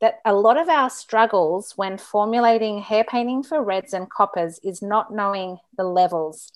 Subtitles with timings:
[0.00, 4.80] that a lot of our struggles when formulating hair painting for reds and coppers is
[4.80, 6.52] not knowing the levels.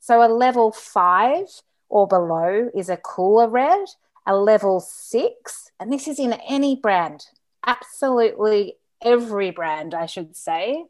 [0.00, 1.46] So a level five
[1.88, 3.86] or below is a cooler red,
[4.26, 7.26] a level six, and this is in any brand,
[7.66, 10.84] absolutely every brand, I should say.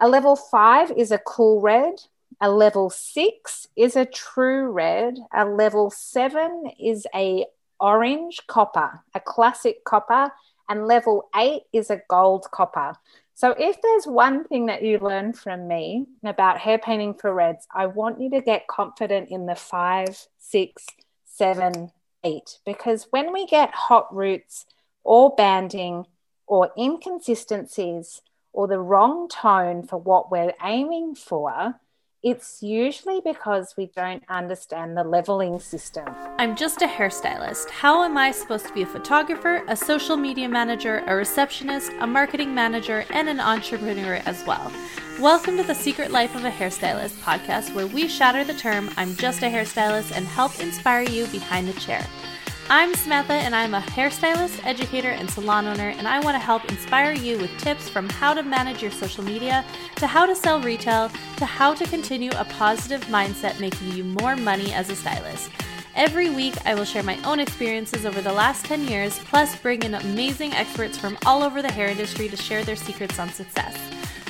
[0.00, 1.94] A level five is a cool red.
[2.40, 5.18] A level six is a true red.
[5.32, 7.46] A level seven is a
[7.80, 10.32] orange copper, a classic copper,
[10.68, 12.94] and level eight is a gold copper.
[13.34, 17.66] So, if there's one thing that you learn from me about hair painting for reds,
[17.74, 20.86] I want you to get confident in the five, six,
[21.26, 21.92] seven,
[22.24, 24.64] eight, because when we get hot roots
[25.04, 26.06] or banding
[26.46, 31.78] or inconsistencies or the wrong tone for what we're aiming for,
[32.22, 36.04] it's usually because we don't understand the leveling system.
[36.38, 37.70] I'm just a hairstylist.
[37.70, 42.06] How am I supposed to be a photographer, a social media manager, a receptionist, a
[42.06, 44.72] marketing manager, and an entrepreneur as well?
[45.20, 49.14] Welcome to the Secret Life of a Hairstylist podcast, where we shatter the term I'm
[49.16, 52.06] just a hairstylist and help inspire you behind the chair.
[52.68, 56.64] I'm Samantha, and I'm a hairstylist, educator, and salon owner, and I want to help
[56.64, 59.64] inspire you with tips from how to manage your social media,
[59.96, 64.34] to how to sell retail, to how to continue a positive mindset making you more
[64.34, 65.48] money as a stylist.
[65.94, 69.84] Every week, I will share my own experiences over the last 10 years, plus bring
[69.84, 73.78] in amazing experts from all over the hair industry to share their secrets on success.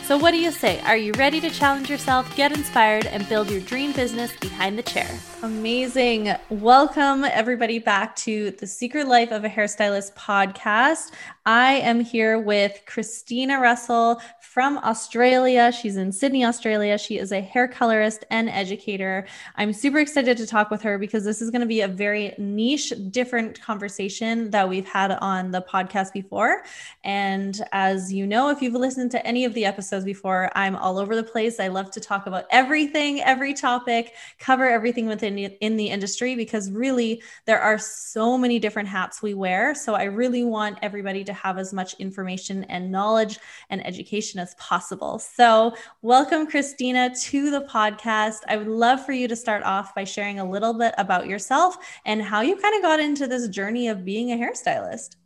[0.07, 0.81] So, what do you say?
[0.83, 4.85] Are you ready to challenge yourself, get inspired, and build your dream business behind the
[4.85, 5.11] chair?
[5.43, 6.33] Amazing.
[6.49, 11.11] Welcome, everybody, back to the Secret Life of a Hairstylist podcast.
[11.47, 15.71] I am here with Kristina Russell from Australia.
[15.71, 16.99] She's in Sydney, Australia.
[16.99, 19.29] She is a hair colorist and educator.
[19.55, 22.35] I'm super excited to talk with her because this is going to be a very
[22.37, 26.65] niche, different conversation that we've had on the podcast before.
[27.05, 30.99] And as you know, if you've listened to any of the episodes before, I'm all
[30.99, 31.61] over the place.
[31.61, 36.73] I love to talk about everything, every topic, cover everything within in the industry because
[36.73, 39.77] really there are so many different hats we wear.
[39.77, 43.39] So I really want everybody to have as much information and knowledge
[43.71, 45.19] and education as possible.
[45.19, 48.39] So, welcome, Kristina, to the podcast.
[48.49, 51.77] I would love for you to start off by sharing a little bit about yourself
[52.05, 55.17] and how you kind of got into this journey of being a hairstylist.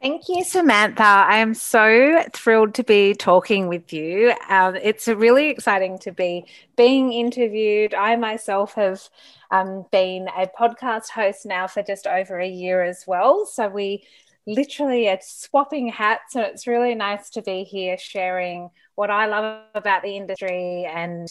[0.00, 1.02] Thank you, Samantha.
[1.02, 4.32] I am so thrilled to be talking with you.
[4.48, 7.92] Um, it's really exciting to be being interviewed.
[7.92, 9.06] I myself have
[9.50, 13.44] um, been a podcast host now for just over a year as well.
[13.44, 14.04] So we
[14.54, 16.34] literally are swapping hats.
[16.34, 21.28] And it's really nice to be here sharing what I love about the industry and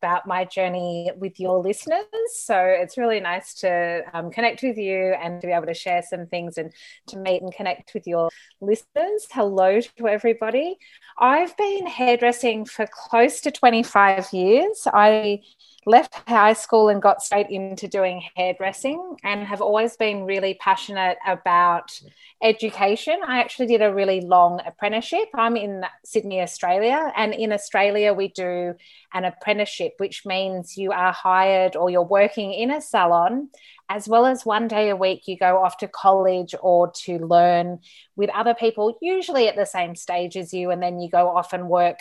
[0.00, 2.04] about my journey with your listeners.
[2.32, 6.02] So it's really nice to um, connect with you and to be able to share
[6.02, 6.72] some things and
[7.08, 8.30] to meet and connect with your
[8.60, 9.26] listeners.
[9.30, 10.78] Hello to everybody.
[11.18, 14.88] I've been hairdressing for close to 25 years.
[14.92, 15.42] I
[15.84, 21.18] left high school and got straight into doing hairdressing and have always been really passionate
[21.26, 22.00] about
[22.42, 23.18] education.
[23.26, 25.28] I actually did a really long apprenticeship.
[25.34, 28.74] I'm in Sydney, Australia, and in Australia, we do
[29.12, 33.48] an apprenticeship, which means you are hired or you're working in a salon.
[33.88, 37.80] As well as one day a week, you go off to college or to learn
[38.16, 41.52] with other people, usually at the same stage as you, and then you go off
[41.52, 41.98] and work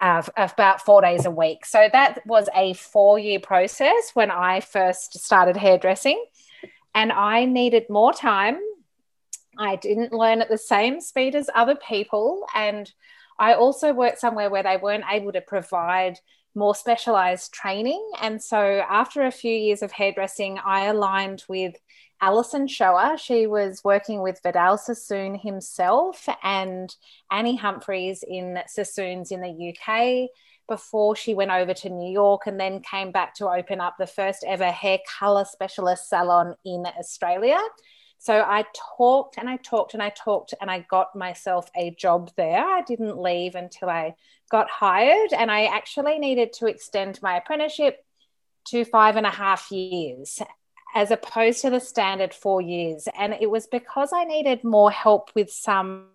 [0.00, 1.64] uh, about four days a week.
[1.64, 6.22] So that was a four year process when I first started hairdressing.
[6.94, 8.58] And I needed more time.
[9.58, 12.46] I didn't learn at the same speed as other people.
[12.54, 12.90] And
[13.38, 16.18] I also worked somewhere where they weren't able to provide
[16.54, 18.02] more specialized training.
[18.20, 21.76] And so after a few years of hairdressing, I aligned with
[22.20, 23.16] Alison Shower.
[23.18, 26.94] She was working with Vidal Sassoon himself and
[27.30, 30.30] Annie Humphreys in Sassoons in the UK
[30.68, 34.06] before she went over to New York and then came back to open up the
[34.06, 37.58] first ever hair color specialist salon in Australia.
[38.18, 38.64] So I
[38.96, 42.64] talked and I talked and I talked and I got myself a job there.
[42.64, 44.14] I didn't leave until I
[44.50, 48.04] got hired and I actually needed to extend my apprenticeship
[48.68, 50.40] to five and a half years
[50.94, 53.08] as opposed to the standard four years.
[53.18, 56.06] And it was because I needed more help with some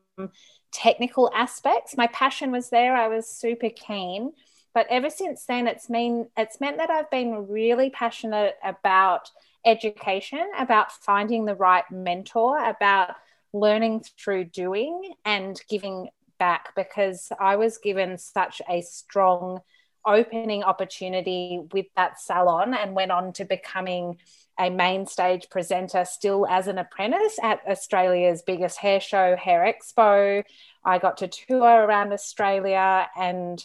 [0.72, 1.98] technical aspects.
[1.98, 4.34] My passion was there, I was super keen.
[4.74, 9.30] But ever since then, it's mean it's meant that I've been really passionate about
[9.66, 13.16] education, about finding the right mentor, about
[13.54, 16.10] learning through doing and giving
[16.40, 19.60] back because I was given such a strong
[20.06, 24.18] opening opportunity with that salon and went on to becoming
[24.60, 30.44] a main stage presenter still as an apprentice at Australia's biggest hair show, Hair Expo.
[30.84, 33.64] I got to tour around Australia and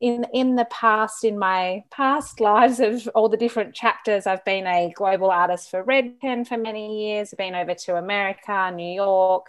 [0.00, 4.66] in in the past in my past lives of all the different chapters i've been
[4.66, 9.46] a global artist for redken for many years i've been over to america new york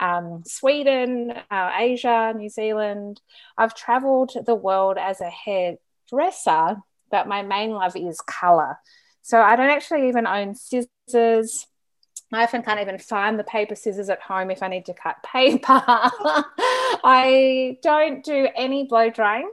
[0.00, 3.20] um, sweden uh, asia new zealand
[3.56, 6.76] i've traveled the world as a hairdresser
[7.10, 8.76] but my main love is color
[9.24, 11.66] so i don't actually even own scissors
[12.32, 15.16] I often can't even find the paper scissors at home if I need to cut
[15.24, 15.80] paper.
[17.04, 19.50] I don't do any blow drying.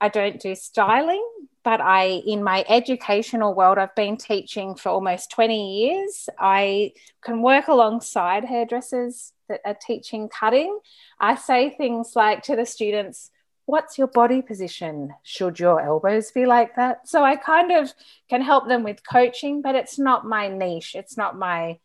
[0.00, 1.24] I don't do styling,
[1.62, 6.28] but I, in my educational world, I've been teaching for almost 20 years.
[6.38, 6.92] I
[7.22, 10.76] can work alongside hairdressers that are teaching cutting.
[11.20, 13.30] I say things like to the students,
[13.72, 15.14] What's your body position?
[15.22, 17.08] Should your elbows be like that?
[17.08, 17.90] So I kind of
[18.28, 20.94] can help them with coaching, but it's not my niche.
[20.94, 21.78] It's not my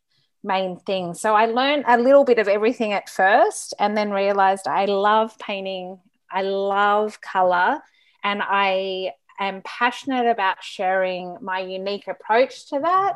[0.44, 1.14] main thing.
[1.14, 5.40] So I learned a little bit of everything at first and then realized I love
[5.40, 5.98] painting,
[6.30, 7.80] I love color,
[8.22, 13.14] and I am passionate about sharing my unique approach to that.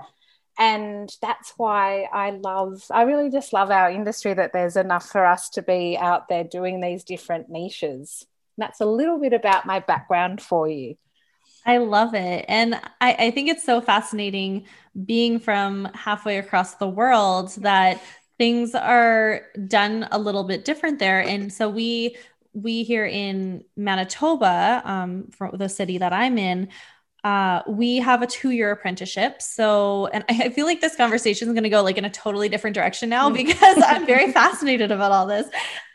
[0.58, 5.26] And that's why I love, I really just love our industry that there's enough for
[5.26, 8.28] us to be out there doing these different niches.
[8.58, 10.96] That's a little bit about my background for you.
[11.66, 12.46] I love it.
[12.48, 14.66] And I, I, think it's so fascinating
[15.06, 18.02] being from halfway across the world that
[18.40, 21.20] things are done a little bit different there.
[21.20, 22.16] And so we
[22.54, 26.68] we here in Manitoba, um, for the city that I'm in,
[27.24, 29.42] uh, we have a two-year apprenticeship.
[29.42, 32.50] So, and I feel like this conversation is going to go like in a totally
[32.50, 35.48] different direction now because I'm very fascinated about all this.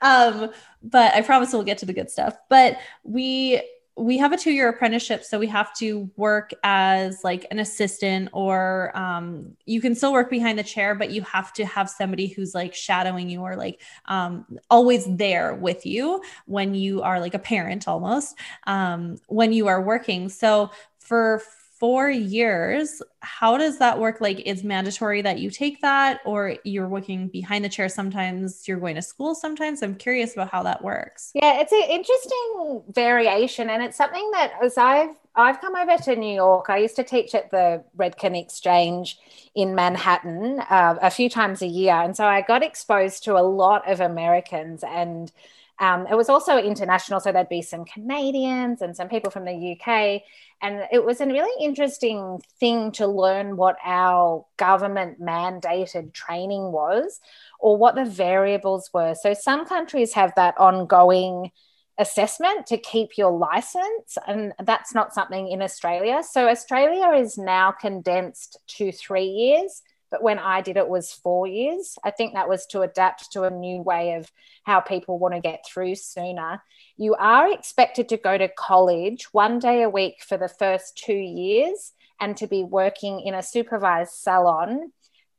[0.03, 0.51] Um,
[0.91, 2.37] but I promise we'll get to the good stuff.
[2.49, 3.63] But we
[3.99, 8.29] we have a two year apprenticeship so we have to work as like an assistant
[8.35, 12.27] or um, you can still work behind the chair but you have to have somebody
[12.27, 17.33] who's like shadowing you or like um, always there with you when you are like
[17.33, 21.41] a parent almost um, when you are working so for
[21.79, 24.21] four years how does that work?
[24.21, 28.79] Like is mandatory that you take that or you're working behind the chair sometimes you're
[28.79, 29.83] going to school sometimes?
[29.83, 31.33] I'm curious about how that works.
[31.35, 36.17] Yeah it's an interesting variation and it's something that as i've i've come over to
[36.17, 39.19] new york i used to teach at the redken exchange
[39.55, 43.43] in manhattan uh, a few times a year and so i got exposed to a
[43.43, 45.33] lot of americans and
[45.79, 49.79] um, it was also international, so there'd be some Canadians and some people from the
[49.79, 50.23] UK.
[50.63, 57.21] And it was a really interesting thing to learn what our government mandated training was
[57.61, 59.15] or what the variables were.
[59.15, 61.51] So some countries have that ongoing
[61.99, 66.23] assessment to keep your license, and that's not something in Australia.
[66.23, 71.47] So Australia is now condensed to three years but when I did it was four
[71.47, 71.99] years.
[72.05, 74.31] I think that was to adapt to a new way of
[74.65, 76.63] how people want to get through sooner.
[76.97, 81.13] You are expected to go to college one day a week for the first two
[81.13, 84.93] years and to be working in a supervised salon.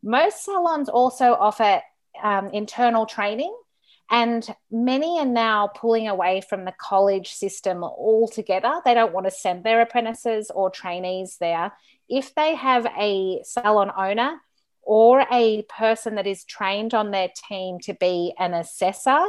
[0.04, 1.82] Most salons also offer
[2.22, 3.56] um, internal training.
[4.10, 8.82] And many are now pulling away from the college system altogether.
[8.86, 11.74] They don't want to send their apprentices or trainees there.
[12.08, 14.40] If they have a salon owner
[14.88, 19.20] or a person that is trained on their team to be an assessor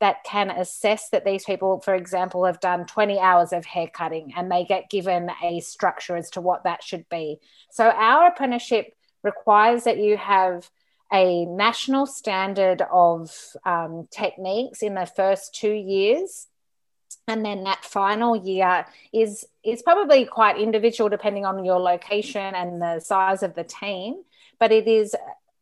[0.00, 4.32] that can assess that these people, for example, have done 20 hours of hair cutting
[4.36, 7.38] and they get given a structure as to what that should be.
[7.70, 8.92] So, our apprenticeship
[9.22, 10.68] requires that you have
[11.12, 13.30] a national standard of
[13.64, 16.48] um, techniques in the first two years
[17.28, 22.82] and then that final year is is probably quite individual depending on your location and
[22.82, 24.16] the size of the team
[24.58, 25.14] but it is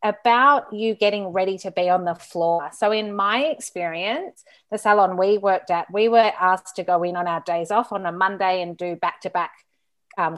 [0.03, 2.71] about you getting ready to be on the floor.
[2.73, 7.17] So, in my experience, the salon we worked at, we were asked to go in
[7.17, 9.53] on our days off on a Monday and do back to back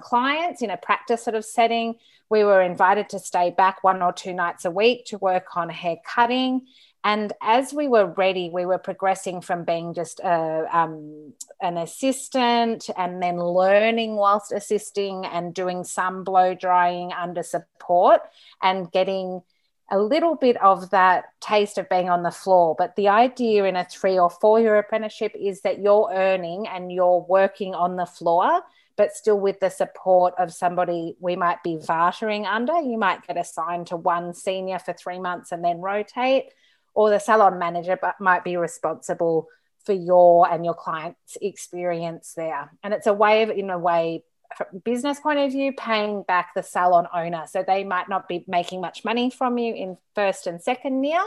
[0.00, 1.96] clients in a practice sort of setting.
[2.30, 5.68] We were invited to stay back one or two nights a week to work on
[5.68, 6.66] hair cutting.
[7.04, 12.88] And as we were ready, we were progressing from being just a, um, an assistant
[12.96, 18.22] and then learning whilst assisting and doing some blow drying under support
[18.62, 19.42] and getting
[19.90, 22.74] a little bit of that taste of being on the floor.
[22.76, 26.90] But the idea in a three or four year apprenticeship is that you're earning and
[26.90, 28.62] you're working on the floor,
[28.96, 32.80] but still with the support of somebody we might be vartering under.
[32.80, 36.46] You might get assigned to one senior for three months and then rotate
[36.94, 39.48] or the salon manager might be responsible
[39.84, 42.70] for your and your client's experience there.
[42.82, 44.22] And it's a way of, in a way,
[44.56, 47.44] from business point of view, paying back the salon owner.
[47.50, 51.20] So they might not be making much money from you in first and second year.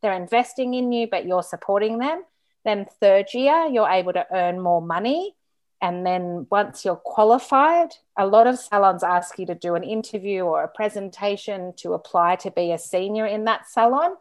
[0.00, 2.22] They're investing in you, but you're supporting them.
[2.64, 5.34] Then third year, you're able to earn more money.
[5.80, 10.42] And then once you're qualified, a lot of salons ask you to do an interview
[10.42, 14.12] or a presentation to apply to be a senior in that salon.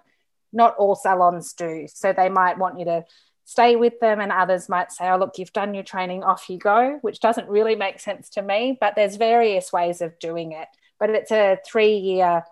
[0.54, 1.88] Not all salons do.
[1.92, 3.06] So they might want you to
[3.48, 6.58] stay with them and others might say oh look you've done your training off you
[6.58, 10.68] go which doesn't really make sense to me but there's various ways of doing it
[11.00, 12.44] but it's a three year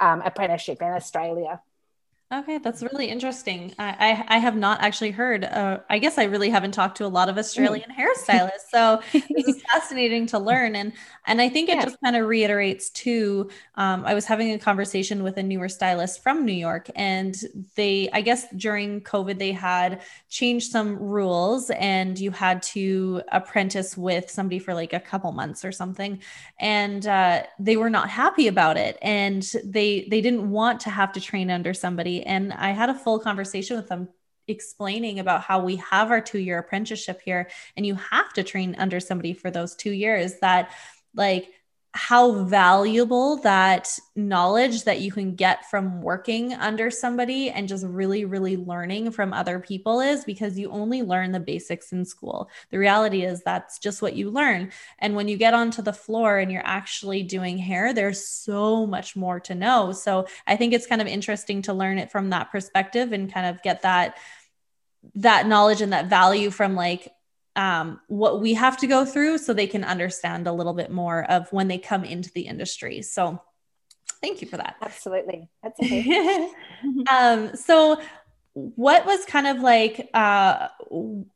[0.00, 1.60] um, apprenticeship in australia
[2.32, 3.74] Okay, that's really interesting.
[3.76, 5.42] I, I, I have not actually heard.
[5.42, 9.48] Uh, I guess I really haven't talked to a lot of Australian hairstylists, so this
[9.48, 10.76] is fascinating to learn.
[10.76, 10.92] And
[11.26, 11.84] and I think it yeah.
[11.86, 13.50] just kind of reiterates too.
[13.74, 17.34] Um, I was having a conversation with a newer stylist from New York, and
[17.74, 23.96] they, I guess during COVID, they had changed some rules, and you had to apprentice
[23.96, 26.22] with somebody for like a couple months or something,
[26.60, 31.12] and uh, they were not happy about it, and they they didn't want to have
[31.14, 34.08] to train under somebody and I had a full conversation with them
[34.48, 38.74] explaining about how we have our two year apprenticeship here and you have to train
[38.78, 40.72] under somebody for those two years that
[41.14, 41.48] like
[41.92, 48.24] how valuable that knowledge that you can get from working under somebody and just really,
[48.24, 52.48] really learning from other people is because you only learn the basics in school.
[52.70, 54.70] The reality is that's just what you learn.
[55.00, 59.16] And when you get onto the floor and you're actually doing hair, there's so much
[59.16, 59.90] more to know.
[59.90, 63.46] So I think it's kind of interesting to learn it from that perspective and kind
[63.46, 64.16] of get that
[65.14, 67.10] that knowledge and that value from like
[67.60, 71.30] um, what we have to go through so they can understand a little bit more
[71.30, 73.02] of when they come into the industry.
[73.02, 73.38] So
[74.22, 74.76] thank you for that.
[74.80, 75.50] Absolutely.
[75.62, 76.48] That's okay.
[77.10, 78.00] um, so
[78.54, 80.68] what was kind of like uh,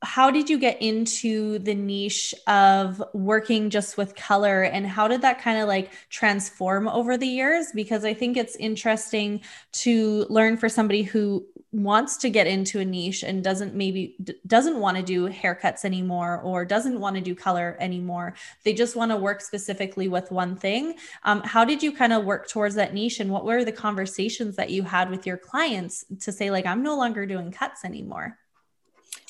[0.03, 5.21] how did you get into the niche of working just with color and how did
[5.21, 9.41] that kind of like transform over the years because i think it's interesting
[9.71, 14.35] to learn for somebody who wants to get into a niche and doesn't maybe d-
[14.47, 18.35] doesn't want to do haircuts anymore or doesn't want to do color anymore.
[18.63, 20.95] They just want to work specifically with one thing.
[21.25, 24.57] Um, how did you kind of work towards that niche and what were the conversations
[24.57, 28.39] that you had with your clients to say like i'm no longer doing cuts anymore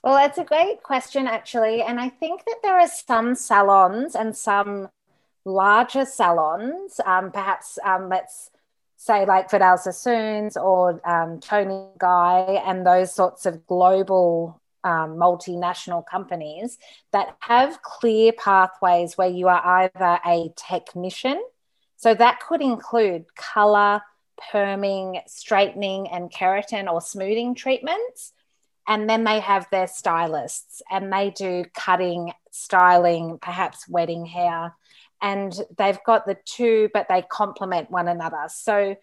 [0.03, 4.37] well it's a great question actually and i think that there are some salons and
[4.37, 4.89] some
[5.45, 8.51] larger salons um, perhaps um, let's
[9.05, 16.03] say like Vidal Sassoons or um, Toni Guy and those sorts of global um, multinational
[16.07, 16.79] companies
[17.13, 21.43] that have clear pathways where you are either a technician,
[21.97, 24.01] so that could include color,
[24.51, 28.33] perming, straightening, and keratin or smoothing treatments.
[28.89, 34.75] And then they have their stylists and they do cutting, styling, perhaps wedding hair
[35.25, 38.45] and they've got the two, but they complement one another.
[38.49, 38.95] So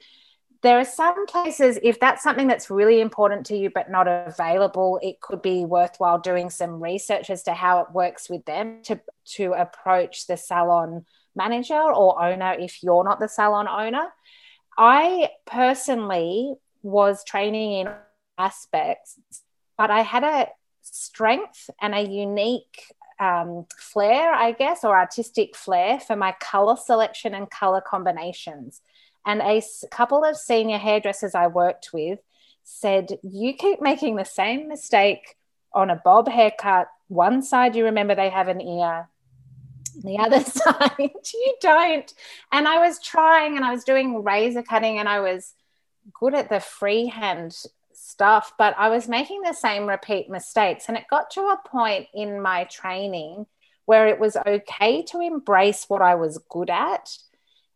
[0.61, 4.99] there are some places, if that's something that's really important to you but not available,
[5.01, 9.01] it could be worthwhile doing some research as to how it works with them to,
[9.33, 14.07] to approach the salon manager or owner if you're not the salon owner.
[14.77, 17.89] I personally was training in
[18.37, 19.17] aspects,
[19.75, 20.49] but I had a
[20.83, 22.83] strength and a unique
[23.21, 28.81] um, flair, I guess, or artistic flair for my color selection and color combinations.
[29.25, 29.61] And a
[29.91, 32.19] couple of senior hairdressers I worked with
[32.63, 35.37] said, You keep making the same mistake
[35.71, 36.87] on a bob haircut.
[37.09, 39.07] One side, you remember they have an ear,
[40.03, 42.11] the other side, you don't.
[42.51, 45.53] And I was trying and I was doing razor cutting and I was
[46.19, 47.55] good at the freehand
[48.12, 50.86] stuff, but I was making the same repeat mistakes.
[50.88, 53.46] And it got to a point in my training
[53.86, 57.18] where it was okay to embrace what I was good at.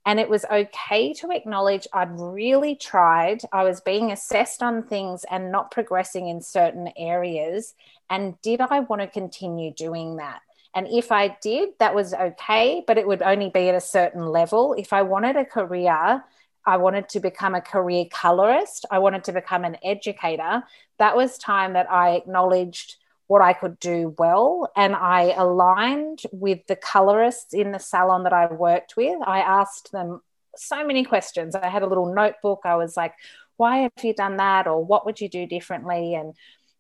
[0.06, 3.42] And it was okay to acknowledge I'd really tried.
[3.52, 7.74] I was being assessed on things and not progressing in certain areas.
[8.10, 10.42] And did I want to continue doing that?
[10.76, 14.28] And if I did, that was okay, but it would only be at a certain
[14.28, 14.74] level.
[14.74, 16.24] If I wanted a career
[16.66, 18.86] I wanted to become a career colorist.
[18.90, 20.64] I wanted to become an educator.
[21.00, 22.96] That was time that I acknowledged
[23.28, 24.72] what I could do well.
[24.76, 29.18] And I aligned with the colorists in the salon that I worked with.
[29.26, 30.22] I asked them
[30.56, 31.56] so many questions.
[31.56, 32.62] I had a little notebook.
[32.66, 33.14] I was like,
[33.58, 34.68] why have you done that?
[34.68, 36.16] Or what would you do differently?
[36.16, 36.36] And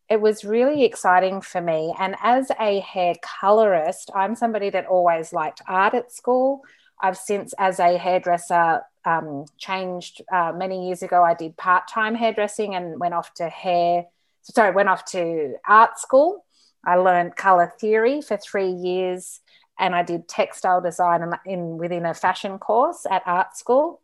[0.09, 1.93] it was really exciting for me.
[1.99, 6.61] And as a hair colorist, I'm somebody that always liked art at school.
[7.01, 11.23] I've since, as a hairdresser, um, changed uh, many years ago.
[11.23, 14.05] I did part time hairdressing and went off to hair,
[14.41, 16.45] sorry, went off to art school.
[16.85, 19.41] I learned color theory for three years
[19.77, 24.01] and I did textile design in, in within a fashion course at art school.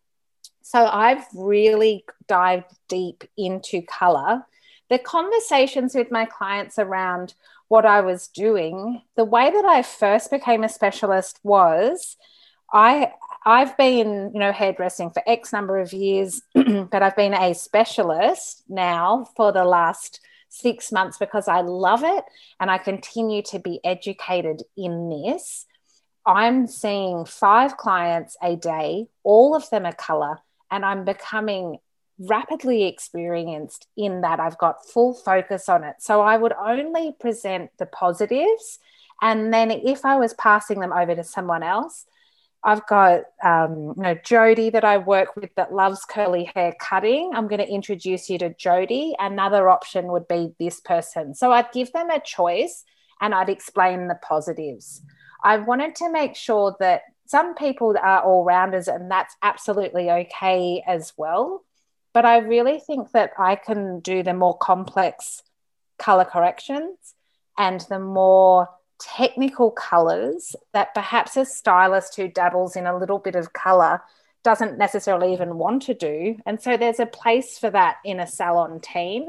[0.61, 4.45] So I've really dived deep into color.
[4.89, 7.33] The conversations with my clients around
[7.67, 12.17] what I was doing, the way that I first became a specialist was
[12.71, 13.13] I
[13.43, 18.63] I've been, you know, hairdressing for X number of years, but I've been a specialist
[18.69, 22.23] now for the last six months because I love it
[22.59, 25.65] and I continue to be educated in this.
[26.25, 31.79] I'm seeing five clients a day, all of them are color, and I'm becoming
[32.19, 35.95] rapidly experienced in that I've got full focus on it.
[35.99, 38.77] So I would only present the positives.
[39.23, 42.05] And then if I was passing them over to someone else,
[42.63, 47.31] I've got um, you know Jody that I work with that loves curly hair cutting.
[47.33, 49.15] I'm going to introduce you to Jody.
[49.19, 51.33] Another option would be this person.
[51.33, 52.83] So I'd give them a choice
[53.19, 55.01] and I'd explain the positives.
[55.43, 60.83] I wanted to make sure that some people are all rounders and that's absolutely okay
[60.85, 61.63] as well.
[62.13, 65.41] But I really think that I can do the more complex
[65.97, 67.15] color corrections
[67.57, 68.69] and the more
[69.01, 74.01] technical colors that perhaps a stylist who dabbles in a little bit of color
[74.43, 76.37] doesn't necessarily even want to do.
[76.45, 79.25] And so there's a place for that in a salon team.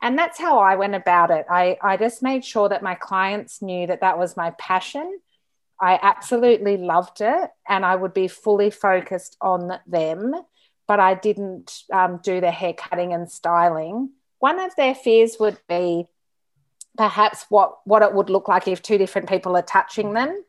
[0.00, 1.46] And that's how I went about it.
[1.50, 5.18] I, I just made sure that my clients knew that that was my passion.
[5.80, 10.34] I absolutely loved it and I would be fully focused on them,
[10.86, 14.10] but I didn't um, do the hair cutting and styling.
[14.38, 16.06] One of their fears would be
[16.98, 20.44] perhaps what what it would look like if two different people are touching them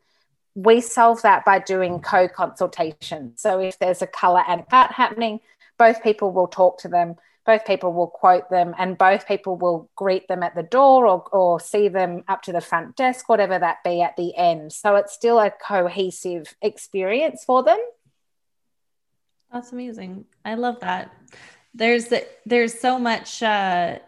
[0.56, 3.32] we solve that by doing co-consultation.
[3.36, 5.40] So if there's a color and cut happening
[5.78, 7.14] both people will talk to them
[7.46, 11.24] both people will quote them and both people will greet them at the door or,
[11.32, 14.72] or see them up to the front desk whatever that be at the end.
[14.72, 17.78] So it's still a cohesive experience for them.
[19.52, 20.26] That's amazing.
[20.44, 21.12] I love that.
[21.74, 22.12] There's
[22.44, 24.00] there's so much uh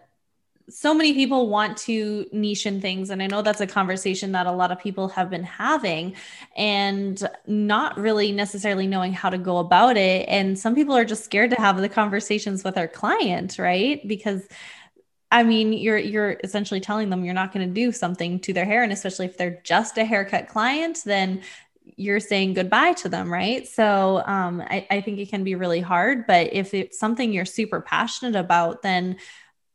[0.69, 4.47] so many people want to niche in things and i know that's a conversation that
[4.47, 6.14] a lot of people have been having
[6.57, 11.25] and not really necessarily knowing how to go about it and some people are just
[11.25, 14.46] scared to have the conversations with our client right because
[15.33, 18.66] I mean, you're you're essentially telling them you're not going to do something to their
[18.66, 21.40] hair, and especially if they're just a haircut client, then
[21.96, 23.66] you're saying goodbye to them, right?
[23.66, 26.27] So um, I, I think it can be really hard.
[26.27, 29.16] But if it's something you're super passionate about, then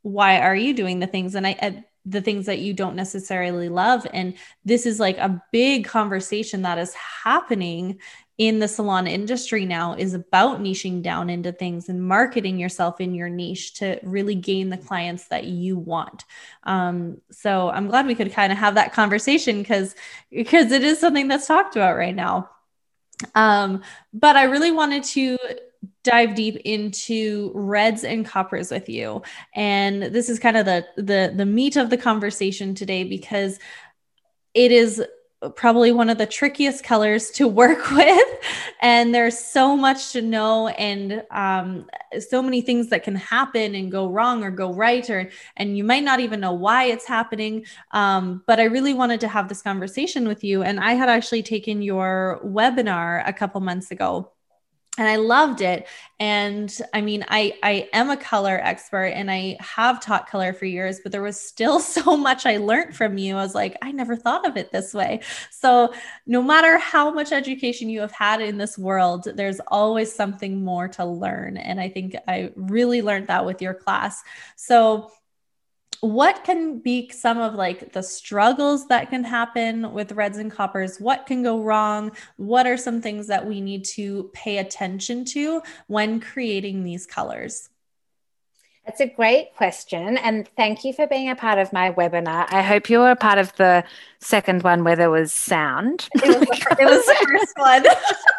[0.08, 4.06] why are you doing the things and I, the things that you don't necessarily love
[4.12, 7.98] and this is like a big conversation that is happening
[8.38, 13.12] in the salon industry now is about niching down into things and marketing yourself in
[13.12, 16.24] your niche to really gain the clients that you want.
[16.62, 19.96] Um, so I'm glad we could kind of have that conversation because
[20.30, 22.48] because it is something that's talked about right now.
[23.34, 25.36] Um, but I really wanted to
[26.02, 29.22] dive deep into reds and coppers with you.
[29.54, 33.58] And this is kind of the the the meat of the conversation today because
[34.54, 35.02] it is
[35.54, 38.28] probably one of the trickiest colors to work with.
[38.80, 41.86] And there's so much to know and um,
[42.18, 45.84] so many things that can happen and go wrong or go right or and you
[45.84, 47.66] might not even know why it's happening.
[47.92, 50.62] Um, but i really wanted to have this conversation with you.
[50.62, 54.32] And i had actually taken your webinar a couple months ago
[54.98, 55.86] and I loved it.
[56.20, 60.64] And I mean, I I am a color expert and I have taught color for
[60.66, 63.36] years, but there was still so much I learned from you.
[63.36, 65.20] I was like, I never thought of it this way.
[65.50, 65.94] So
[66.26, 70.88] no matter how much education you have had in this world, there's always something more
[70.88, 71.56] to learn.
[71.56, 74.22] And I think I really learned that with your class.
[74.56, 75.10] So
[76.00, 80.98] what can be some of like the struggles that can happen with reds and coppers
[81.00, 85.60] what can go wrong what are some things that we need to pay attention to
[85.86, 87.68] when creating these colors
[88.88, 90.16] that's a great question.
[90.16, 92.50] And thank you for being a part of my webinar.
[92.50, 93.84] I hope you were a part of the
[94.18, 96.08] second one where there was sound.
[96.14, 97.84] It was, it was the first one.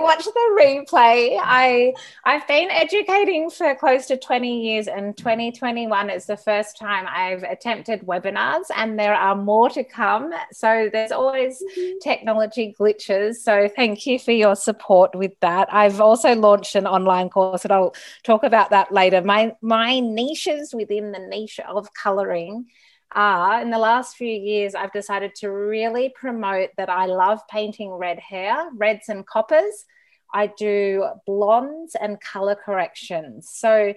[0.00, 1.38] watch the replay.
[1.40, 1.92] I
[2.24, 7.42] I've been educating for close to 20 years and 2021 is the first time I've
[7.42, 10.32] attempted webinars and there are more to come.
[10.52, 11.98] So there's always mm-hmm.
[12.02, 13.36] technology glitches.
[13.36, 15.72] So thank you for your support with that.
[15.72, 19.22] I've also launched an online course and I'll talk about that later.
[19.22, 22.66] My my niches within the niche of coloring
[23.12, 27.90] are in the last few years, I've decided to really promote that I love painting
[27.90, 29.84] red hair, reds and coppers.
[30.32, 33.50] I do blondes and color corrections.
[33.52, 33.94] So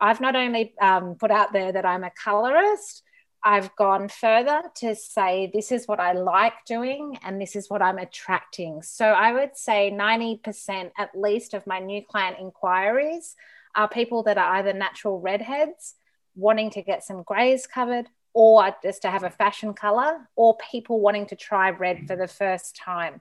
[0.00, 3.02] I've not only um, put out there that I'm a colorist,
[3.42, 7.80] I've gone further to say this is what I like doing and this is what
[7.80, 8.82] I'm attracting.
[8.82, 13.36] So I would say 90% at least of my new client inquiries
[13.76, 15.94] are people that are either natural redheads
[16.34, 21.00] wanting to get some grays covered or just to have a fashion color or people
[21.00, 23.18] wanting to try red for the first time.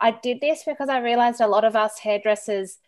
[0.00, 2.78] I did this because I realized a lot of us hairdressers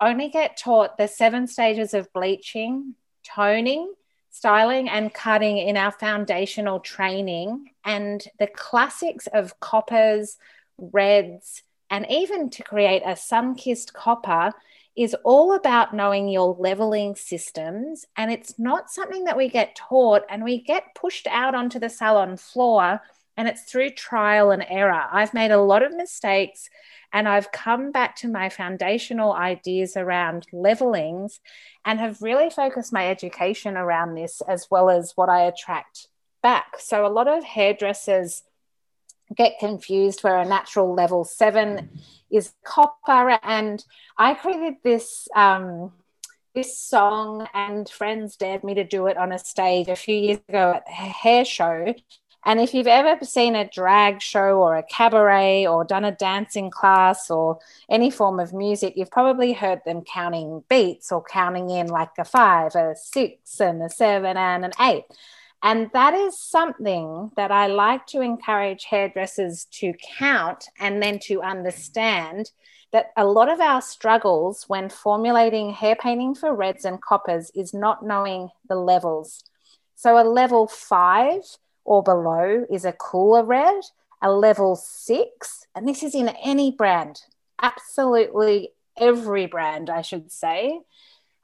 [0.00, 3.92] only get taught the seven stages of bleaching, toning,
[4.30, 10.38] styling and cutting in our foundational training and the classics of coppers,
[10.78, 14.52] reds, and even to create a sun kissed copper
[14.98, 18.04] is all about knowing your leveling systems.
[18.16, 21.88] And it's not something that we get taught and we get pushed out onto the
[21.88, 23.00] salon floor.
[23.36, 25.04] And it's through trial and error.
[25.12, 26.68] I've made a lot of mistakes
[27.12, 31.38] and I've come back to my foundational ideas around levelings
[31.84, 36.08] and have really focused my education around this as well as what I attract
[36.42, 36.74] back.
[36.80, 38.42] So a lot of hairdressers
[39.36, 41.90] get confused where a natural level seven
[42.30, 43.38] is copper.
[43.42, 43.84] And
[44.16, 45.28] I created this.
[45.34, 45.92] Um,
[46.54, 50.40] this song and friends dared me to do it on a stage a few years
[50.48, 51.94] ago at a hair show
[52.44, 56.70] and if you've ever seen a drag show or a cabaret or done a dancing
[56.70, 57.58] class or
[57.90, 62.24] any form of music, you've probably heard them counting beats or counting in like a
[62.24, 65.04] five, a six, and a seven, and an eight.
[65.62, 71.42] And that is something that I like to encourage hairdressers to count and then to
[71.42, 72.52] understand
[72.92, 77.74] that a lot of our struggles when formulating hair painting for reds and coppers is
[77.74, 79.44] not knowing the levels.
[79.94, 81.42] So, a level five
[81.84, 83.80] or below is a cooler red,
[84.22, 87.20] a level six, and this is in any brand,
[87.60, 90.80] absolutely every brand, I should say.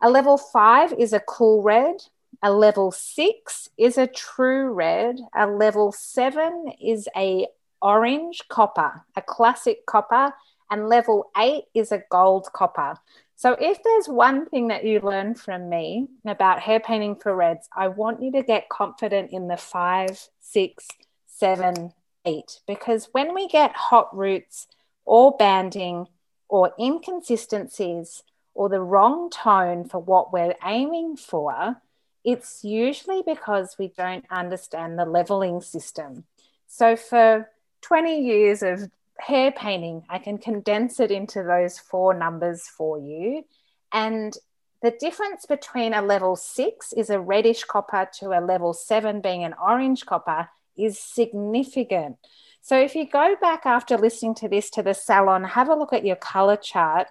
[0.01, 1.97] A level five is a cool red.
[2.43, 5.19] A level six is a true red.
[5.35, 7.47] A level seven is a
[7.81, 10.33] orange copper, a classic copper.
[10.71, 12.99] And level eight is a gold copper.
[13.37, 17.69] So, if there's one thing that you learn from me about hair painting for reds,
[17.77, 20.89] I want you to get confident in the five, six,
[21.27, 21.93] seven,
[22.25, 24.69] eight, because when we get hot roots
[25.05, 26.07] or banding
[26.49, 28.23] or inconsistencies
[28.55, 31.83] or the wrong tone for what we're aiming for,
[32.25, 36.25] it's usually because we don't understand the leveling system.
[36.67, 37.51] So, for
[37.83, 43.45] 20 years of hair painting, I can condense it into those four numbers for you.
[43.93, 44.37] And
[44.83, 49.45] the difference between a level six is a reddish copper to a level seven being
[49.45, 52.17] an orange copper is significant.
[52.61, 55.93] So if you go back after listening to this to the salon, have a look
[55.93, 57.09] at your color chart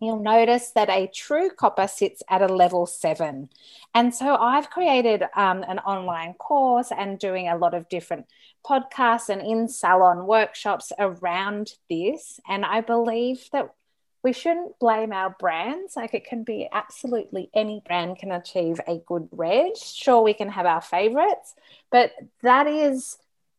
[0.00, 3.48] you'll notice that a true copper sits at a level seven.
[3.94, 8.26] And so I've created um, an online course and doing a lot of different
[8.64, 12.40] podcasts and in salon workshops around this.
[12.48, 13.74] And I believe that
[14.22, 15.96] we shouldn't blame our brands.
[15.96, 19.76] Like it can be absolutely any brand can achieve a good red.
[19.76, 21.54] Sure, we can have our favorites,
[21.90, 23.18] but that is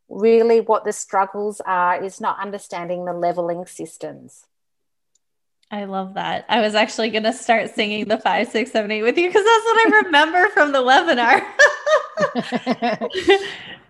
[0.09, 4.45] really what the struggles are is not understanding the leveling systems.
[5.71, 6.45] I love that.
[6.49, 9.45] I was actually going to start singing the five, six, seven, eight with you because
[9.45, 11.45] that's what I remember from the webinar.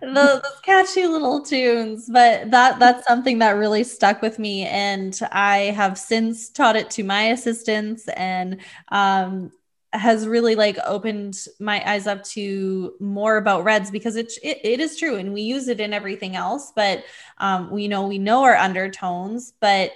[0.02, 5.18] those, those catchy little tunes, but that that's something that really stuck with me, and
[5.32, 9.50] I have since taught it to my assistants, and um,
[9.94, 14.80] has really like opened my eyes up to more about reds because it, it, it
[14.80, 17.02] is true and we use it in everything else but
[17.38, 19.90] um, we know we know our undertones but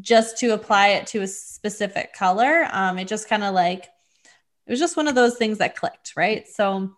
[0.00, 2.68] just to apply it to a specific color.
[2.72, 3.84] Um, it just kind of like
[4.66, 6.46] it was just one of those things that clicked, right?
[6.48, 6.92] So,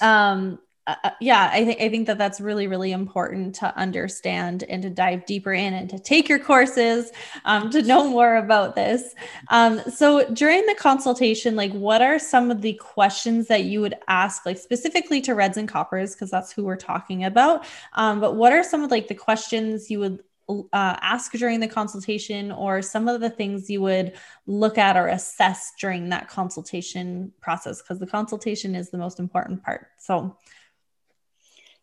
[0.00, 4.64] um, uh, uh, yeah, I think I think that that's really really important to understand
[4.64, 7.10] and to dive deeper in and to take your courses
[7.46, 9.14] um, to know more about this.
[9.48, 13.94] Um, so during the consultation, like, what are some of the questions that you would
[14.08, 17.64] ask, like specifically to reds and coppers, because that's who we're talking about.
[17.94, 21.68] Um, but what are some of like the questions you would uh, ask during the
[21.68, 24.12] consultation or some of the things you would
[24.46, 29.62] look at or assess during that consultation process because the consultation is the most important
[29.62, 30.36] part so.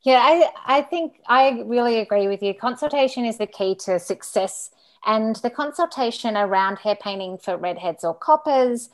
[0.03, 2.53] Yeah I, I think i really agree with you.
[2.53, 4.71] Consultation is the key to success
[5.05, 8.89] and the consultation around hair painting for redheads or coppers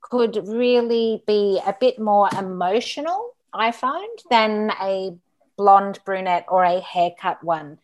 [0.00, 5.16] could really be a bit more emotional i find than a
[5.56, 7.78] blonde brunette or a haircut one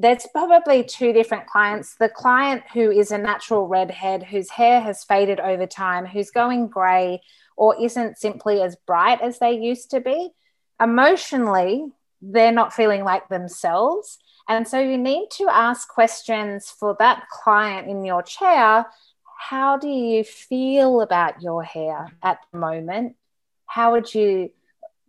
[0.00, 1.94] there's probably two different clients.
[1.96, 6.68] The client who is a natural redhead, whose hair has faded over time, who's going
[6.68, 7.20] grey,
[7.54, 10.30] or isn't simply as bright as they used to be.
[10.80, 11.84] Emotionally,
[12.22, 14.18] they're not feeling like themselves.
[14.48, 18.86] And so you need to ask questions for that client in your chair.
[19.38, 23.16] How do you feel about your hair at the moment?
[23.66, 24.50] How would you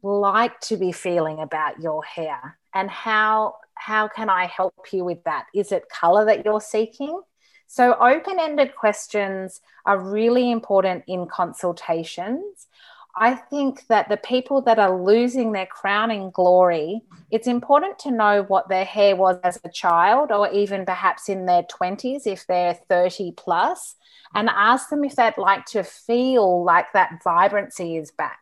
[0.04, 2.58] like to be feeling about your hair?
[2.74, 5.48] And how how can I help you with that?
[5.56, 7.20] Is it color that you're seeking?
[7.65, 12.67] So, open ended questions are really important in consultations.
[13.15, 18.44] I think that the people that are losing their crowning glory, it's important to know
[18.44, 22.76] what their hair was as a child or even perhaps in their 20s if they're
[22.88, 23.96] 30 plus,
[24.36, 28.39] and ask them if they'd like to feel like that vibrancy is back.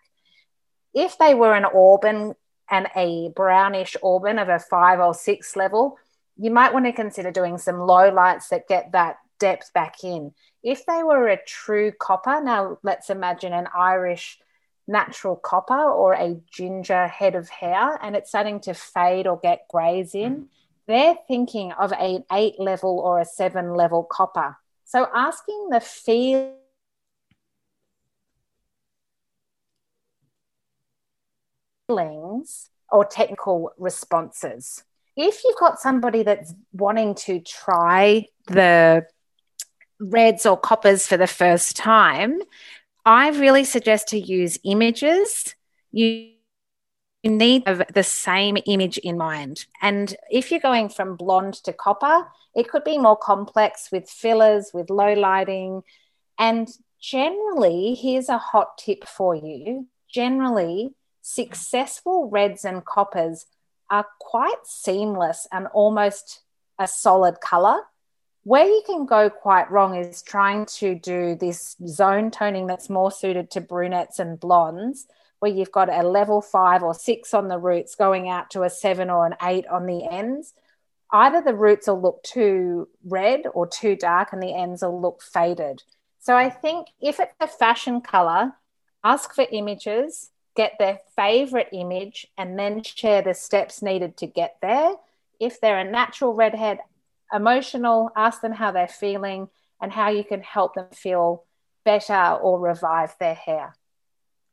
[0.93, 2.35] If they were an auburn
[2.71, 5.97] and a brownish auburn of a five or six level,
[6.37, 10.33] you might want to consider doing some low lights that get that depth back in.
[10.63, 14.39] If they were a true copper, now let's imagine an Irish
[14.87, 19.67] natural copper or a ginger head of hair and it's starting to fade or get
[19.69, 20.45] grays in, mm.
[20.87, 24.57] they're thinking of an eight level or a seven level copper.
[24.85, 26.55] So asking the feel
[32.91, 34.83] or technical responses.
[35.15, 39.05] If you've got somebody that's wanting to try the
[39.99, 42.39] reds or coppers for the first time,
[43.05, 45.55] I really suggest to use images.
[45.91, 46.33] You
[47.21, 49.65] you need the same image in mind.
[49.81, 54.71] And if you're going from blonde to copper, it could be more complex with fillers,
[54.73, 55.81] with low lighting.
[56.37, 56.69] And
[57.01, 60.93] generally, here's a hot tip for you generally,
[61.29, 63.45] successful reds and coppers
[63.89, 66.41] are quite seamless and almost
[66.79, 67.81] a solid color.
[68.43, 73.11] Where you can go quite wrong is trying to do this zone toning that's more
[73.11, 75.05] suited to brunettes and blondes,
[75.39, 78.69] where you've got a level five or six on the roots going out to a
[78.69, 80.53] seven or an eight on the ends.
[81.11, 85.21] Either the roots will look too red or too dark, and the ends will look
[85.21, 85.83] faded.
[86.19, 88.53] So I think if it's a fashion color,
[89.03, 94.57] ask for images, get their favorite image, and then share the steps needed to get
[94.61, 94.93] there.
[95.39, 96.79] If they're a natural redhead,
[97.33, 99.49] emotional, ask them how they're feeling
[99.81, 101.45] and how you can help them feel
[101.85, 103.75] better or revive their hair.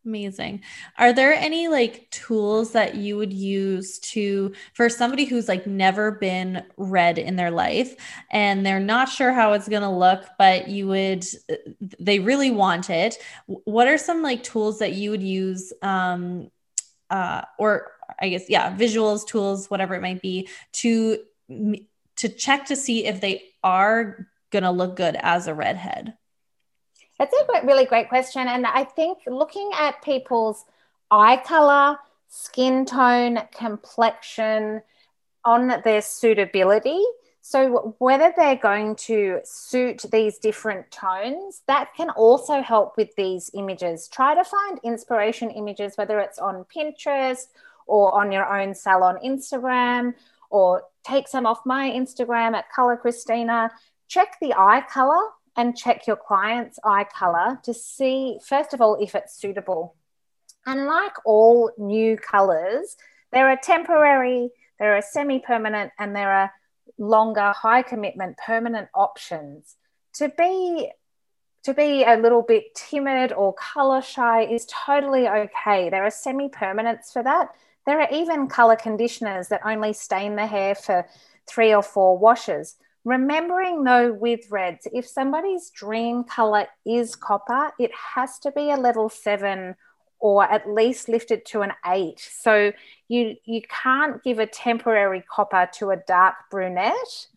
[0.06, 0.62] Amazing.
[0.98, 6.12] Are there any like tools that you would use to for somebody who's like never
[6.12, 7.96] been red in their life
[8.30, 11.24] and they're not sure how it's going to look but you would
[11.98, 13.16] they really want it.
[13.46, 16.52] What are some like tools that you would use um
[17.10, 17.90] uh or
[18.20, 21.18] I guess yeah, visuals, tools, whatever it might be to
[22.16, 26.14] to check to see if they are going to look good as a redhead?
[27.18, 28.46] That's a really great question.
[28.46, 30.64] And I think looking at people's
[31.10, 31.98] eye color,
[32.28, 34.82] skin tone, complexion,
[35.46, 37.00] on their suitability.
[37.40, 43.48] So, whether they're going to suit these different tones, that can also help with these
[43.54, 44.08] images.
[44.08, 47.46] Try to find inspiration images, whether it's on Pinterest
[47.86, 50.14] or on your own salon Instagram
[50.50, 53.70] or take some off my Instagram at Color Kristina.
[54.08, 58.96] Check the eye color and check your client's eye color to see, first of all,
[59.00, 59.94] if it's suitable.
[60.66, 62.96] And like all new colors,
[63.32, 66.52] there are temporary, there are semi permanent, and there are
[66.98, 69.76] longer, high commitment, permanent options.
[70.14, 70.90] To be
[71.64, 75.90] to be a little bit timid or color shy is totally okay.
[75.90, 77.54] There are semi permanents for that.
[77.86, 81.06] There are even color conditioners that only stain the hair for
[81.48, 82.76] three or four washes.
[83.06, 88.76] Remembering though with reds, if somebody's dream color is copper, it has to be a
[88.76, 89.76] level seven
[90.18, 92.18] or at least lifted to an eight.
[92.18, 92.72] So
[93.06, 97.28] you you can't give a temporary copper to a dark brunette,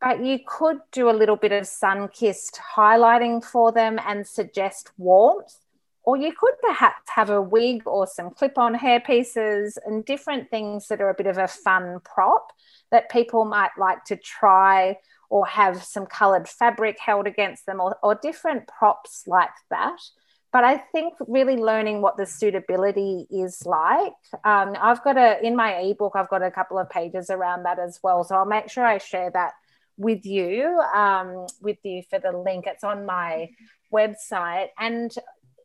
[0.00, 4.90] but you could do a little bit of sun kissed highlighting for them and suggest
[4.98, 5.54] warmth.
[6.02, 10.50] Or you could perhaps have a wig or some clip on hair pieces and different
[10.50, 12.48] things that are a bit of a fun prop
[12.90, 14.98] that people might like to try
[15.32, 19.98] or have some colored fabric held against them or, or different props like that.
[20.52, 24.12] But I think really learning what the suitability is like.
[24.44, 27.78] Um, I've got a, in my ebook, I've got a couple of pages around that
[27.78, 28.24] as well.
[28.24, 29.52] So I'll make sure I share that
[29.96, 32.66] with you, um, with you for the link.
[32.66, 33.48] It's on my
[33.90, 34.68] website.
[34.78, 35.10] And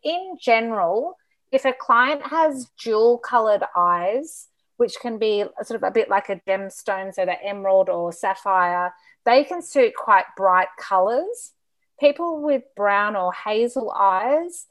[0.01, 1.17] in general,
[1.51, 6.29] if a client has dual colored eyes, which can be sort of a bit like
[6.29, 8.93] a gemstone, so the emerald or sapphire,
[9.27, 11.51] they can suit quite bright colors.
[11.99, 14.67] People with brown or hazel eyes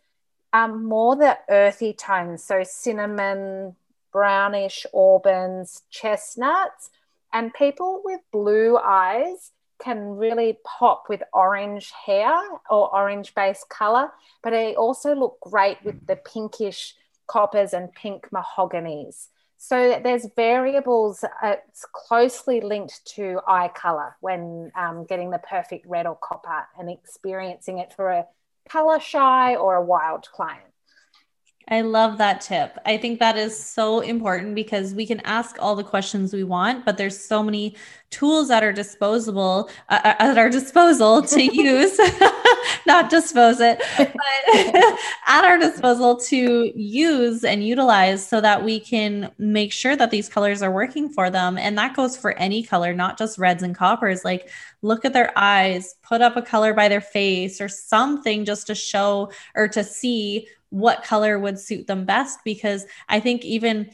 [0.51, 3.77] are more the earthy tones, so cinnamon,
[4.13, 6.89] brownish auburns, chestnuts,
[7.35, 12.35] and people with blue eyes can really pop with orange hair
[12.71, 14.11] or orange based color,
[14.43, 16.95] but they also look great with the pinkish
[17.27, 19.27] coppers and pink mahoganies.
[19.59, 21.25] So there's variables.
[21.25, 26.67] Uh, it's closely linked to eye color when um, getting the perfect red or copper
[26.79, 28.27] and experiencing it for a
[28.69, 30.63] color shy or a wild client.
[31.69, 32.79] I love that tip.
[32.87, 36.85] I think that is so important because we can ask all the questions we want,
[36.85, 37.75] but there's so many
[38.11, 41.99] tools at our disposable uh, uh at our disposal to use,
[42.87, 44.09] not dispose it, but
[45.27, 50.29] at our disposal to use and utilize so that we can make sure that these
[50.29, 51.59] colors are working for them.
[51.59, 54.25] And that goes for any color, not just reds and coppers.
[54.25, 54.51] Like
[54.83, 58.75] look at their eyes, put up a color by their face or something just to
[58.75, 63.91] show or to see what color would suit them best because I think even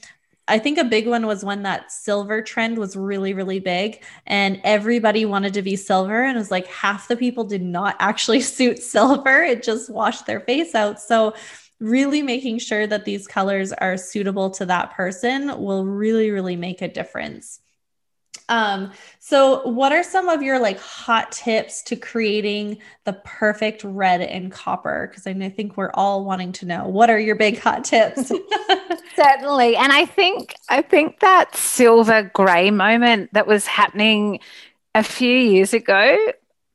[0.49, 4.61] I think a big one was when that silver trend was really, really big and
[4.65, 6.25] everybody wanted to be silver.
[6.25, 10.27] And it was like half the people did not actually suit silver, it just washed
[10.27, 11.01] their face out.
[11.01, 11.35] So,
[11.81, 16.81] really making sure that these colors are suitable to that person will really, really make
[16.81, 17.62] a difference.
[18.49, 24.21] Um, so what are some of your like hot tips to creating the perfect red
[24.21, 25.09] and copper?
[25.09, 28.33] Because I think we're all wanting to know what are your big hot tips?
[29.17, 29.77] Certainly.
[29.77, 34.41] And I think I think that silver gray moment that was happening
[34.95, 36.19] a few years ago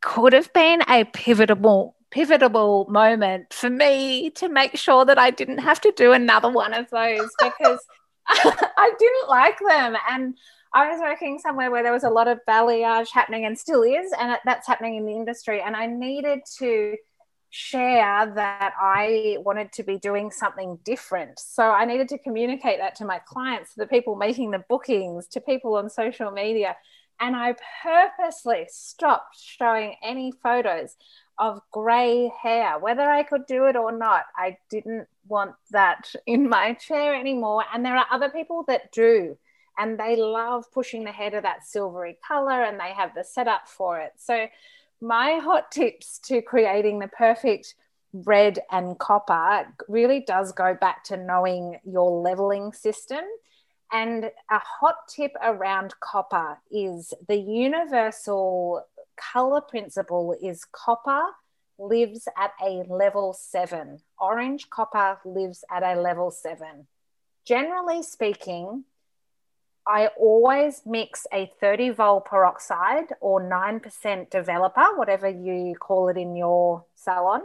[0.01, 5.58] could have been a pivotal pivotal moment for me to make sure that I didn't
[5.60, 7.86] have to do another one of those because
[8.27, 10.38] I didn't like them and
[10.73, 14.12] I was working somewhere where there was a lot of balayage happening and still is,
[14.19, 15.62] and that's happening in the industry.
[15.62, 16.95] And I needed to
[17.49, 21.39] share that I wanted to be doing something different.
[21.39, 25.27] So I needed to communicate that to my clients, to the people making the bookings,
[25.27, 26.75] to people on social media.
[27.19, 30.95] And I purposely stopped showing any photos
[31.39, 34.25] of grey hair, whether I could do it or not.
[34.36, 37.63] I didn't want that in my chair anymore.
[37.73, 39.38] And there are other people that do
[39.77, 43.67] and they love pushing the head of that silvery color and they have the setup
[43.67, 44.13] for it.
[44.17, 44.47] So,
[44.99, 47.75] my hot tips to creating the perfect
[48.13, 53.23] red and copper really does go back to knowing your leveling system.
[53.91, 58.83] And a hot tip around copper is the universal
[59.17, 61.23] color principle is copper
[61.79, 63.99] lives at a level seven.
[64.19, 66.87] Orange copper lives at a level seven.
[67.45, 68.83] Generally speaking,
[69.88, 76.36] I always mix a 30 vol peroxide or 9% developer, whatever you call it in
[76.36, 77.43] your salon,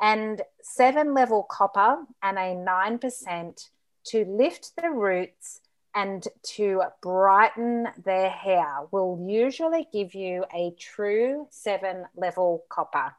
[0.00, 3.68] and seven level copper and a 9%
[4.06, 5.60] to lift the roots
[5.94, 13.14] and to brighten their hair will usually give you a true seven level copper.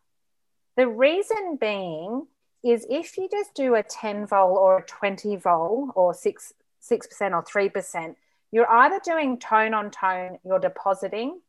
[0.76, 2.28] The reason being
[2.64, 7.32] is if you just do a 10 vol or a 20 vol or 6, 6%
[7.32, 8.16] or 3%,
[8.52, 11.42] you're either doing tone on tone, you're depositing,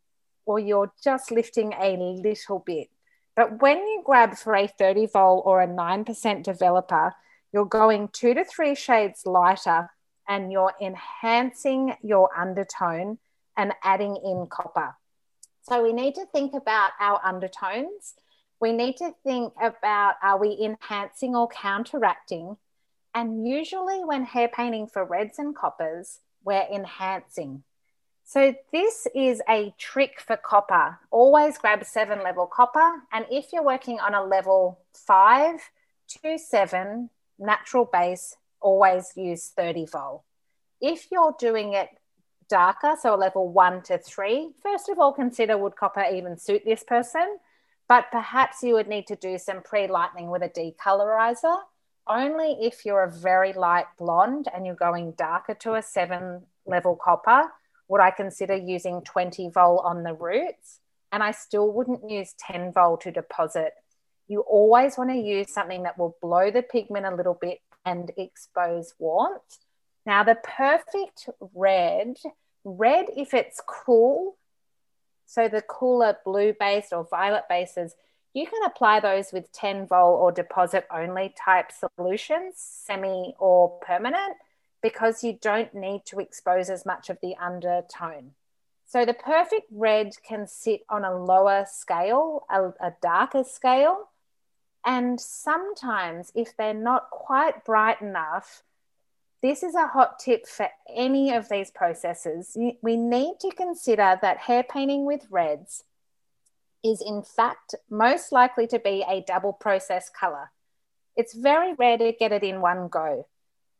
[0.46, 2.88] or you're just lifting a little bit.
[3.36, 7.14] But when you grab for a 30 vol or a 9% developer,
[7.52, 9.90] you're going two to three shades lighter
[10.28, 13.18] and you're enhancing your undertone
[13.56, 14.94] and adding in copper.
[15.62, 18.14] So we need to think about our undertones.
[18.60, 22.56] We need to think about are we enhancing or counteracting?
[23.14, 27.62] And usually, when hair painting for reds and coppers, we're enhancing.
[28.24, 30.98] So this is a trick for copper.
[31.10, 33.02] Always grab seven level copper.
[33.12, 35.60] And if you're working on a level five
[36.22, 40.24] to seven natural base, always use 30 vol.
[40.80, 41.88] If you're doing it
[42.48, 46.62] darker, so a level one to three, first of all, consider would copper even suit
[46.64, 47.38] this person?
[47.88, 51.56] But perhaps you would need to do some pre-lightening with a decolorizer
[52.06, 56.96] only if you're a very light blonde and you're going darker to a seven level
[56.96, 57.50] copper
[57.88, 60.78] would I consider using 20 vol on the roots.
[61.12, 63.72] And I still wouldn't use 10 vol to deposit.
[64.28, 68.12] You always want to use something that will blow the pigment a little bit and
[68.16, 69.58] expose warmth.
[70.06, 72.16] Now, the perfect red,
[72.62, 74.36] red if it's cool,
[75.26, 77.94] so the cooler blue based or violet bases
[78.32, 84.36] you can apply those with 10 vol or deposit only type solutions, semi or permanent,
[84.82, 88.32] because you don't need to expose as much of the undertone.
[88.86, 94.08] So the perfect red can sit on a lower scale, a, a darker scale.
[94.84, 98.62] And sometimes, if they're not quite bright enough,
[99.42, 102.56] this is a hot tip for any of these processes.
[102.82, 105.84] We need to consider that hair painting with reds
[106.84, 110.50] is in fact most likely to be a double process color.
[111.16, 113.26] It's very rare to get it in one go.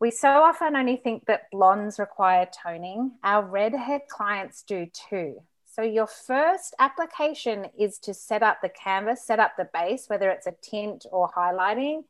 [0.01, 3.13] We so often only think that blondes require toning.
[3.23, 5.43] Our red haired clients do too.
[5.67, 10.31] So, your first application is to set up the canvas, set up the base, whether
[10.31, 12.05] it's a tint or highlighting.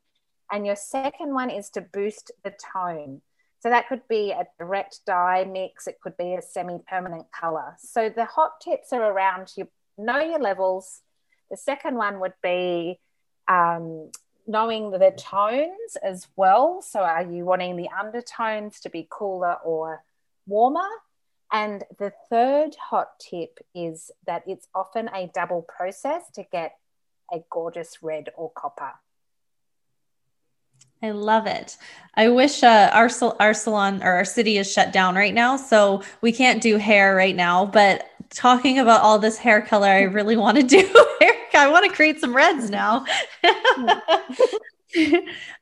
[0.51, 3.21] And your second one is to boost the tone.
[3.59, 7.75] So, that could be a direct dye mix, it could be a semi permanent color.
[7.77, 9.67] So, the hot tips are around you
[9.97, 11.01] know your levels.
[11.49, 12.99] The second one would be
[13.47, 14.11] um,
[14.47, 16.81] knowing the tones as well.
[16.81, 20.03] So, are you wanting the undertones to be cooler or
[20.47, 20.87] warmer?
[21.51, 26.77] And the third hot tip is that it's often a double process to get
[27.31, 28.93] a gorgeous red or copper.
[31.03, 31.77] I love it.
[32.15, 36.03] I wish uh, our our salon or our city is shut down right now, so
[36.21, 37.65] we can't do hair right now.
[37.65, 40.77] But talking about all this hair color, I really want to do
[41.21, 41.33] hair.
[41.53, 43.05] I want to create some reds now.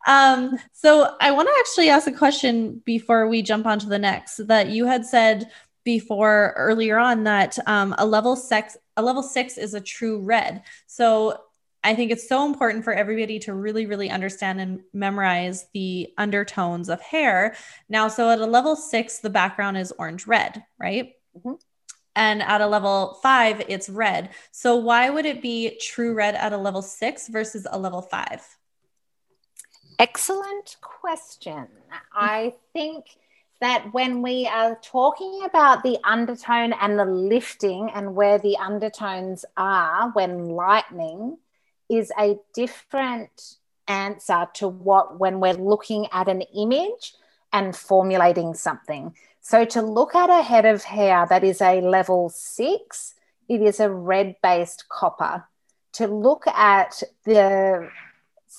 [0.08, 4.00] um, so I want to actually ask a question before we jump on to the
[4.00, 4.48] next.
[4.48, 5.50] That you had said
[5.84, 10.64] before earlier on that um, a level six a level six is a true red.
[10.86, 11.42] So
[11.84, 16.90] I think it's so important for everybody to really, really understand and memorize the undertones
[16.90, 17.56] of hair.
[17.88, 21.14] Now, so at a level six, the background is orange red, right?
[21.38, 21.54] Mm-hmm.
[22.16, 24.30] And at a level five, it's red.
[24.52, 28.58] So why would it be true red at a level six versus a level five?
[30.00, 31.68] Excellent question.
[32.14, 33.06] I think
[33.62, 39.44] that when we are talking about the undertone and the lifting and where the undertones
[39.58, 41.38] are when lightening
[41.90, 43.56] is a different
[43.88, 47.14] answer to what when we're looking at an image
[47.52, 49.14] and formulating something.
[49.42, 53.16] So to look at a head of hair that is a level six,
[53.48, 55.46] it is a red based copper.
[55.94, 57.90] To look at the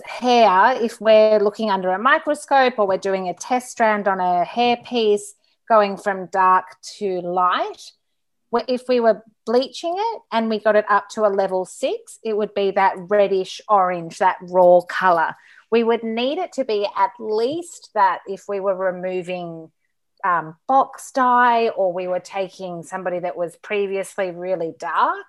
[0.05, 4.45] hair, if we're looking under a microscope or we're doing a test strand on a
[4.45, 5.35] hair piece
[5.69, 6.65] going from dark
[6.99, 7.93] to light,
[8.67, 12.37] if we were bleaching it and we got it up to a level six, it
[12.37, 15.37] would be that reddish orange, that raw color.
[15.71, 19.71] We would need it to be at least that if we were removing
[20.25, 25.27] um, box dye or we were taking somebody that was previously really dark,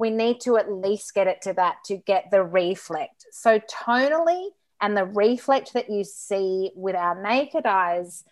[0.00, 3.26] we need to at least get it to that to get the reflect.
[3.32, 4.48] So, tonally,
[4.80, 8.24] and the reflect that you see with our naked eyes,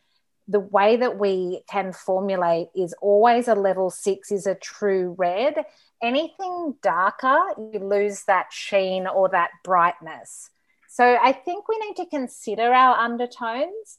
[0.49, 5.63] the way that we can formulate is always a level six is a true red.
[6.03, 10.49] Anything darker, you lose that sheen or that brightness.
[10.89, 13.99] So, I think we need to consider our undertones,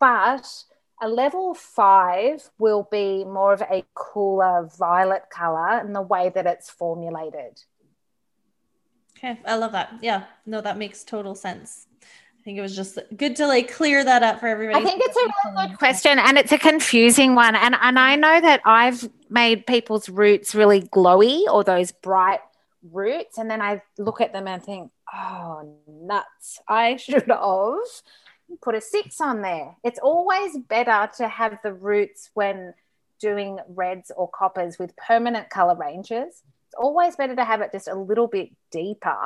[0.00, 0.64] but
[1.00, 6.46] a level five will be more of a cooler violet color in the way that
[6.46, 7.62] it's formulated.
[9.16, 9.94] Okay, I love that.
[10.00, 11.86] Yeah, no, that makes total sense.
[12.02, 14.78] I think it was just good to like clear that up for everybody.
[14.78, 17.56] I think it's a really good question and it's a confusing one.
[17.56, 22.40] And and I know that I've made people's roots really glowy or those bright
[22.92, 23.38] roots.
[23.38, 26.60] And then I look at them and think, oh nuts.
[26.68, 27.26] I should have
[28.62, 29.76] put a six on there.
[29.84, 32.74] It's always better to have the roots when
[33.20, 36.42] doing reds or coppers with permanent color ranges.
[36.66, 39.16] It's always better to have it just a little bit deeper,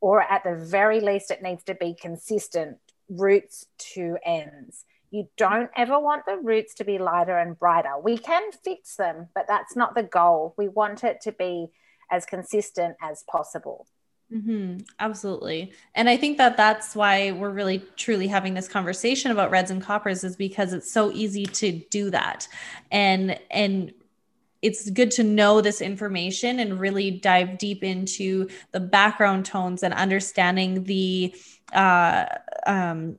[0.00, 4.84] or at the very least, it needs to be consistent roots to ends.
[5.10, 7.98] You don't ever want the roots to be lighter and brighter.
[8.02, 10.54] We can fix them, but that's not the goal.
[10.56, 11.68] We want it to be
[12.10, 13.86] as consistent as possible.
[14.32, 15.72] Mm-hmm, absolutely.
[15.94, 19.80] And I think that that's why we're really truly having this conversation about reds and
[19.80, 22.48] coppers is because it's so easy to do that.
[22.90, 23.92] And, and,
[24.62, 29.94] it's good to know this information and really dive deep into the background tones and
[29.94, 31.32] understanding the
[31.72, 32.24] uh,
[32.66, 33.18] um,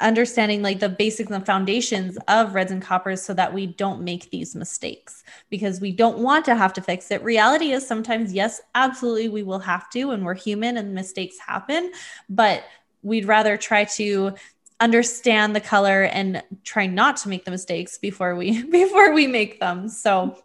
[0.00, 4.30] understanding like the basics and foundations of reds and coppers so that we don't make
[4.30, 7.22] these mistakes because we don't want to have to fix it.
[7.22, 11.90] Reality is sometimes, yes, absolutely, we will have to, and we're human and mistakes happen,
[12.28, 12.64] but
[13.02, 14.34] we'd rather try to
[14.80, 19.58] understand the color and try not to make the mistakes before we before we make
[19.58, 20.40] them so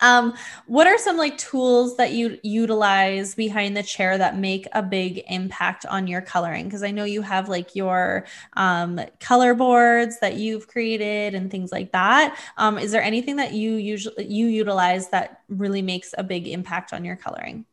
[0.00, 0.34] um,
[0.66, 5.22] what are some like tools that you utilize behind the chair that make a big
[5.28, 6.64] impact on your coloring?
[6.64, 11.72] Because I know you have like your um, color boards that you've created and things
[11.72, 12.38] like that.
[12.56, 16.92] Um, is there anything that you usually you utilize that really makes a big impact
[16.92, 17.64] on your coloring?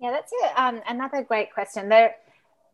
[0.00, 1.88] Yeah, that's a, um, another great question.
[1.88, 2.16] There,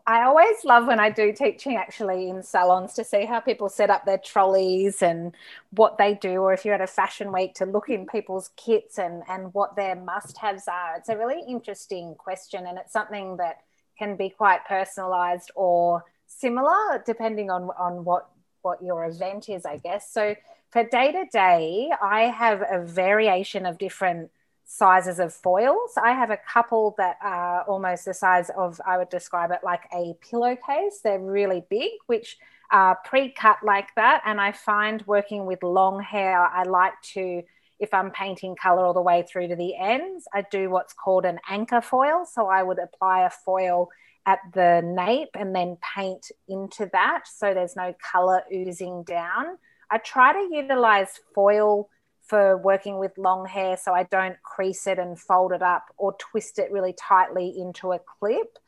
[0.09, 3.90] I always love when I do teaching actually in salons to see how people set
[3.90, 5.34] up their trolleys and
[5.72, 8.98] what they do, or if you're at a fashion week to look in people's kits
[8.98, 10.96] and, and what their must haves are.
[10.96, 13.59] It's a really interesting question, and it's something that
[13.98, 18.30] can be quite personalized or similar depending on, on what,
[18.62, 20.11] what your event is, I guess.
[20.11, 20.34] So
[20.70, 24.30] for day to day, I have a variation of different
[24.70, 25.92] sizes of foils.
[25.96, 29.88] I have a couple that are almost the size of, I would describe it like
[29.94, 31.00] a pillowcase.
[31.02, 32.36] They're really big, which
[32.70, 34.22] are pre cut like that.
[34.26, 37.42] And I find working with long hair, I like to,
[37.80, 41.24] if I'm painting color all the way through to the ends, I do what's called
[41.24, 42.26] an anchor foil.
[42.30, 43.88] So I would apply a foil
[44.26, 49.56] at the nape and then paint into that so there's no color oozing down.
[49.90, 51.88] I try to utilize foil
[52.28, 56.14] for working with long hair so I don't crease it and fold it up or
[56.18, 58.58] twist it really tightly into a clip.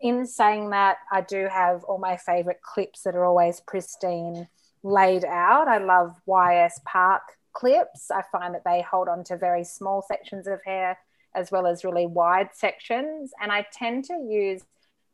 [0.00, 4.48] In saying that, I do have all my favorite clips that are always pristine
[4.82, 5.68] laid out.
[5.68, 7.22] I love YS Park
[7.52, 8.10] clips.
[8.10, 10.98] I find that they hold on to very small sections of hair
[11.34, 13.30] as well as really wide sections.
[13.40, 14.62] And I tend to use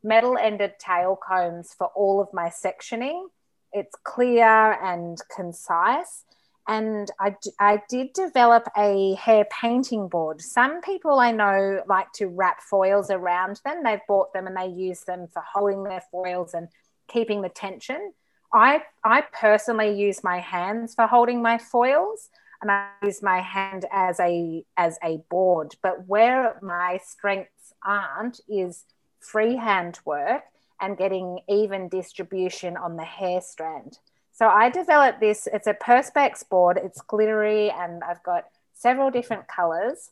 [0.03, 3.27] metal ended tail combs for all of my sectioning.
[3.71, 6.25] It's clear and concise
[6.69, 10.39] and I, I did develop a hair painting board.
[10.39, 13.83] Some people I know like to wrap foils around them.
[13.83, 16.67] They've bought them and they use them for holding their foils and
[17.07, 18.13] keeping the tension.
[18.53, 22.29] I, I personally use my hands for holding my foils
[22.61, 25.75] and I use my hand as a as a board.
[25.81, 28.85] But where my strengths aren't is
[29.19, 30.43] freehand work
[30.79, 33.97] and getting even distribution on the hair strand.
[34.39, 39.49] So I developed this, it's a Perspex board, it's glittery, and I've got several different
[39.49, 40.11] colors.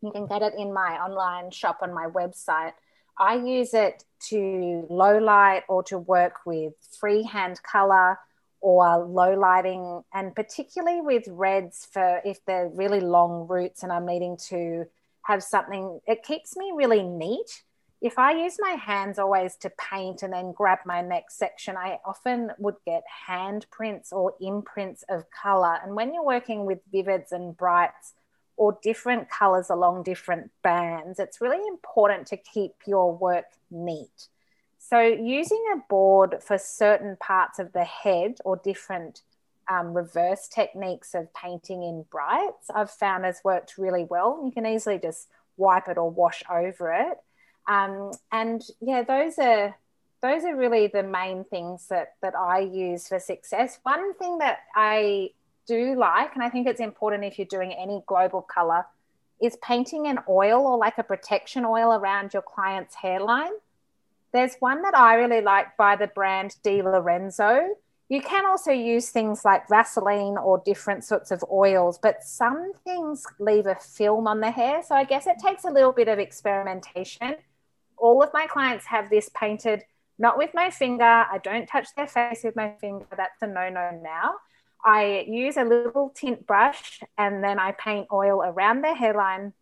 [0.00, 2.74] You can get it in my online shop on my website.
[3.18, 8.20] I use it to low light or to work with freehand color
[8.60, 14.06] or low lighting, and particularly with reds for if they're really long roots and I'm
[14.06, 14.86] needing to
[15.22, 17.64] have something, it keeps me really neat
[18.00, 21.98] if I use my hands always to paint and then grab my next section, I
[22.04, 25.78] often would get handprints or imprints of color.
[25.82, 28.14] And when you're working with vivids and brights
[28.56, 34.28] or different colors along different bands, it's really important to keep your work neat.
[34.78, 39.22] So, using a board for certain parts of the head or different
[39.68, 44.40] um, reverse techniques of painting in brights, I've found has worked really well.
[44.44, 47.18] You can easily just wipe it or wash over it
[47.68, 49.76] um, and yeah, those are
[50.20, 53.78] those are really the main things that that I use for success.
[53.82, 55.30] One thing that I
[55.66, 58.86] do like, and I think it's important if you're doing any global color,
[59.40, 63.52] is painting an oil or like a protection oil around your client's hairline.
[64.32, 67.76] There's one that I really like by the brand De Lorenzo.
[68.08, 73.26] You can also use things like Vaseline or different sorts of oils, but some things
[73.38, 74.82] leave a film on the hair.
[74.82, 77.36] So I guess it takes a little bit of experimentation
[78.00, 79.84] all of my clients have this painted
[80.18, 81.04] not with my finger.
[81.04, 83.06] I don't touch their face with my finger.
[83.16, 84.34] That's a no no now.
[84.84, 89.52] I use a little tint brush and then I paint oil around their hairline.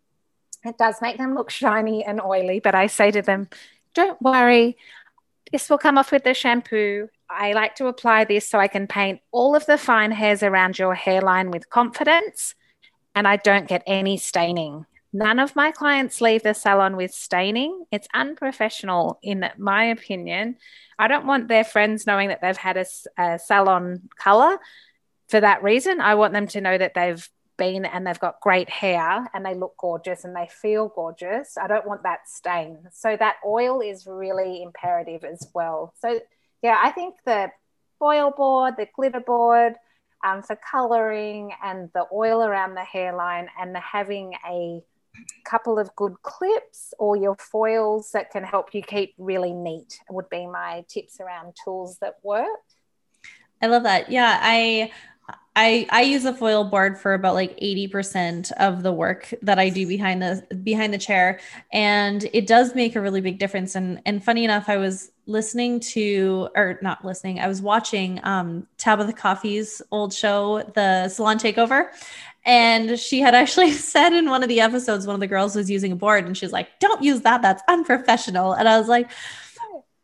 [0.65, 3.49] It does make them look shiny and oily, but I say to them,
[3.95, 4.77] don't worry,
[5.53, 7.09] this will come off with the shampoo.
[7.31, 10.79] I like to apply this so I can paint all of the fine hairs around
[10.79, 12.55] your hairline with confidence
[13.15, 14.87] and I don't get any staining.
[15.17, 17.87] None of my clients leave the salon with staining.
[17.91, 20.57] It's unprofessional, in my opinion.
[20.99, 22.85] I don't want their friends knowing that they've had a,
[23.17, 24.59] a salon color
[25.29, 26.03] for that reason.
[26.03, 29.55] I want them to know that they've been and they've got great hair and they
[29.55, 31.57] look gorgeous and they feel gorgeous.
[31.57, 32.81] I don't want that stain.
[32.93, 35.95] So that oil is really imperative as well.
[35.99, 36.21] So
[36.61, 37.51] yeah, I think the
[37.99, 39.77] foil board, the glitter board
[40.23, 44.83] um, for coloring and the oil around the hairline and the having a
[45.45, 50.29] couple of good clips or your foils that can help you keep really neat would
[50.29, 52.47] be my tips around tools that work.
[53.63, 54.11] I love that.
[54.11, 54.91] Yeah, I
[55.55, 59.71] I I use a foil board for about like 80% of the work that I
[59.71, 61.41] do behind the behind the chair
[61.73, 65.81] and it does make a really big difference and and funny enough I was listening
[65.81, 71.91] to or not listening I was watching um Tabatha Coffey's old show the Salon Takeover
[72.47, 75.69] and she had actually said in one of the episodes, one of the girls was
[75.69, 77.43] using a board and she's like, don't use that.
[77.43, 78.53] That's unprofessional.
[78.53, 79.11] And I was like,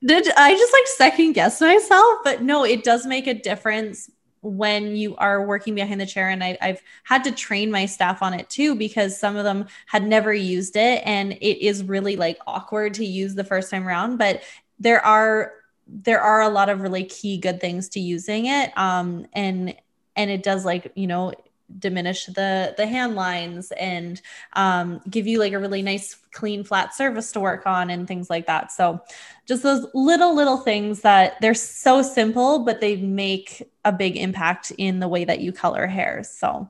[0.05, 2.19] did I just like second guess myself?
[2.25, 4.11] But no, it does make a difference
[4.41, 6.29] when you are working behind the chair.
[6.29, 9.69] And I, have had to train my staff on it too, because some of them
[9.87, 11.01] had never used it.
[11.07, 14.17] And it is really like awkward to use the first time around.
[14.17, 14.43] But
[14.83, 15.53] there are
[15.87, 19.75] there are a lot of really key good things to using it um and
[20.17, 21.33] and it does like you know
[21.79, 24.21] diminish the the hand lines and
[24.55, 28.29] um, give you like a really nice clean flat surface to work on and things
[28.29, 29.01] like that so
[29.47, 34.71] just those little little things that they're so simple but they make a big impact
[34.77, 36.69] in the way that you color hair so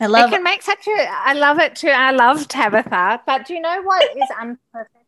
[0.00, 1.88] I love it can make such a I love it too.
[1.88, 3.20] I love Tabatha.
[3.26, 4.99] But do you know what is unprofessional?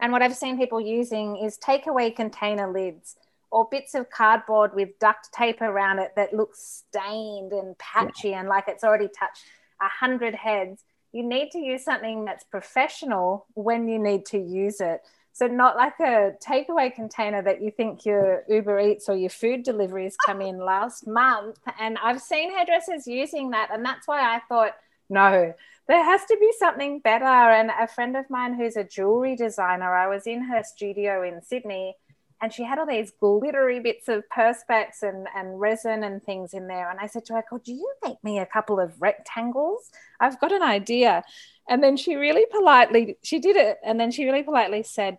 [0.00, 3.16] And what I've seen people using is takeaway container lids
[3.50, 8.40] or bits of cardboard with duct tape around it that looks stained and patchy yeah.
[8.40, 9.44] and like it's already touched
[9.80, 10.82] a hundred heads.
[11.12, 15.00] You need to use something that's professional when you need to use it.
[15.32, 19.64] So not like a takeaway container that you think your Uber Eats or your food
[19.64, 21.58] deliveries come in last month.
[21.78, 24.72] And I've seen hairdressers using that, and that's why I thought,
[25.10, 25.52] no,
[25.88, 27.24] there has to be something better.
[27.24, 31.42] And a friend of mine who's a jewelry designer, I was in her studio in
[31.42, 31.96] Sydney
[32.40, 36.66] and she had all these glittery bits of perspex and, and resin and things in
[36.66, 36.90] there.
[36.90, 39.90] And I said to her, Could you make me a couple of rectangles?
[40.20, 41.24] I've got an idea.
[41.68, 43.78] And then she really politely, she did it.
[43.82, 45.18] And then she really politely said,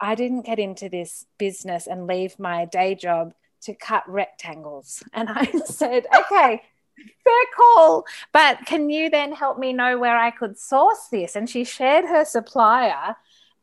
[0.00, 5.04] I didn't get into this business and leave my day job to cut rectangles.
[5.12, 6.62] And I said, Okay,
[6.96, 8.04] fair call.
[8.32, 11.36] But can you then help me know where I could source this?
[11.36, 13.16] And she shared her supplier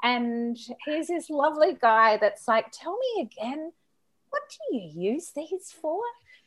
[0.04, 3.72] and he's this lovely guy that's like, Tell me again,
[4.30, 6.02] what do you use these for?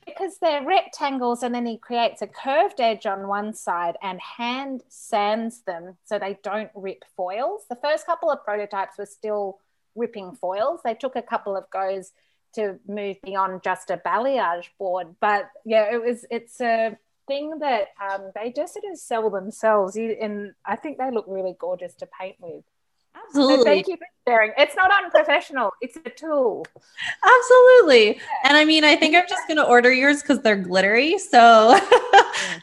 [0.04, 4.82] Because they're rectangles, and then he creates a curved edge on one side and hand
[4.88, 7.62] sands them so they don't rip foils.
[7.68, 9.58] The first couple of prototypes were still
[9.96, 10.80] ripping foils.
[10.84, 12.12] They took a couple of goes
[12.54, 15.14] to move beyond just a balayage board.
[15.20, 19.96] But yeah, it was it's a thing that um, they just sort of sell themselves,
[19.96, 22.64] and I think they look really gorgeous to paint with.
[23.26, 23.56] Absolutely.
[23.56, 24.52] So thank you for sharing.
[24.58, 25.72] It's not unprofessional.
[25.80, 26.66] It's a tool.
[27.24, 28.16] Absolutely.
[28.16, 28.22] Yeah.
[28.44, 31.18] And I mean, I think I'm just going to order yours because they're glittery.
[31.18, 31.38] So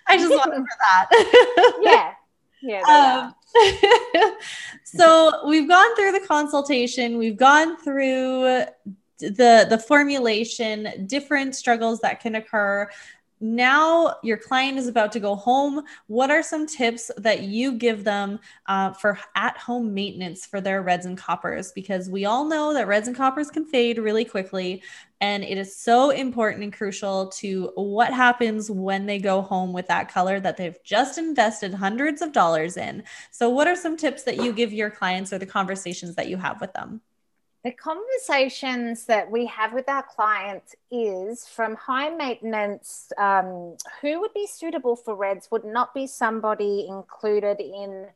[0.07, 1.73] I just want them for that.
[1.81, 2.13] yeah.
[2.61, 3.33] Yeah.
[3.33, 4.33] Um,
[4.83, 7.17] so we've gone through the consultation.
[7.17, 8.65] We've gone through
[9.31, 12.89] the the formulation different struggles that can occur
[13.43, 15.83] now your client is about to go home.
[16.07, 20.81] What are some tips that you give them uh, for at home maintenance for their
[20.81, 21.73] reds and coppers?
[21.73, 24.81] Because we all know that reds and coppers can fade really quickly.
[25.19, 29.87] And it is so important and crucial to what happens when they go home with
[29.87, 33.03] that color that they've just invested hundreds of dollars in.
[33.31, 36.37] So, what are some tips that you give your clients or the conversations that you
[36.37, 37.01] have with them?
[37.63, 44.33] The conversations that we have with our clients is from high maintenance um, who would
[44.33, 48.07] be suitable for reds would not be somebody included in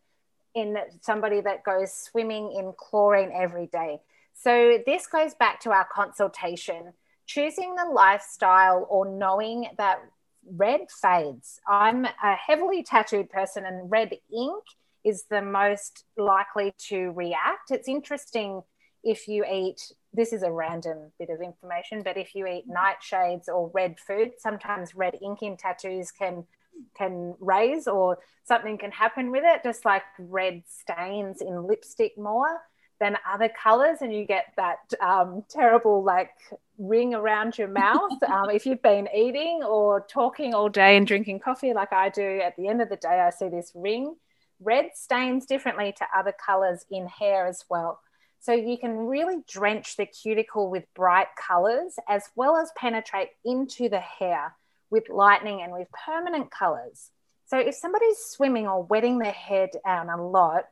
[0.53, 3.99] in somebody that goes swimming in chlorine every day.
[4.33, 6.93] So this goes back to our consultation.
[7.27, 9.99] Choosing the lifestyle or knowing that
[10.49, 11.59] red fades.
[11.67, 14.63] I'm a heavily tattooed person and red ink
[15.03, 17.69] is the most likely to react.
[17.69, 18.63] It's interesting
[19.03, 23.47] if you eat this is a random bit of information but if you eat nightshades
[23.47, 26.45] or red food sometimes red ink in tattoos can
[26.95, 32.61] can raise or something can happen with it just like red stains in lipstick more
[32.99, 36.31] than other colors and you get that um, terrible like
[36.77, 41.39] ring around your mouth um, if you've been eating or talking all day and drinking
[41.39, 44.15] coffee like i do at the end of the day i see this ring.
[44.59, 47.99] Red stains differently to other colors in hair as well
[48.47, 53.89] so you can really drench the cuticle with bright colors as well as penetrate into
[53.89, 54.55] the hair
[54.89, 57.11] with lightning and with permanent colors.
[57.47, 60.63] So if somebody's swimming or wetting their hair down a lot,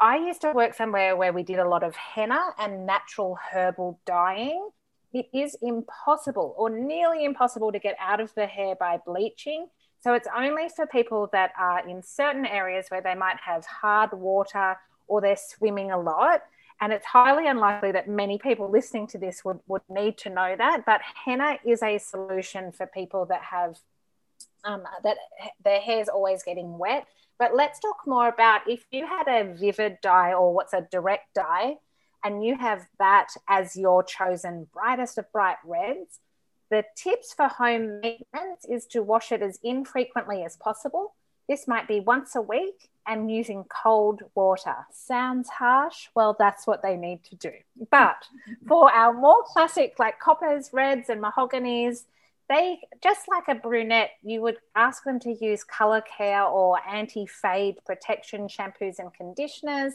[0.00, 4.00] I used to work somewhere where we did a lot of henna and natural herbal
[4.04, 4.68] dyeing.
[5.12, 9.68] It is impossible or nearly impossible to get out of the hair by bleaching.
[10.00, 14.12] So it's only for people that are in certain areas where they might have hard
[14.12, 16.42] water or they're swimming a lot.
[16.80, 20.54] And it's highly unlikely that many people listening to this would, would need to know
[20.56, 20.84] that.
[20.84, 23.78] But henna is a solution for people that have
[24.64, 25.16] um, that
[25.62, 27.06] their hair is always getting wet.
[27.38, 31.34] But let's talk more about if you had a vivid dye or what's a direct
[31.34, 31.76] dye,
[32.24, 36.20] and you have that as your chosen brightest of bright reds.
[36.70, 41.14] The tips for home maintenance is to wash it as infrequently as possible.
[41.48, 44.74] This might be once a week and using cold water.
[44.90, 46.08] Sounds harsh?
[46.14, 47.52] Well, that's what they need to do.
[47.90, 48.16] But
[48.66, 52.04] for our more classic, like coppers, reds, and mahoganies,
[52.48, 57.26] they just like a brunette, you would ask them to use color care or anti
[57.26, 59.94] fade protection shampoos and conditioners.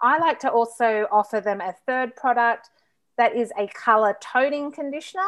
[0.00, 2.70] I like to also offer them a third product
[3.16, 5.22] that is a color toning conditioner.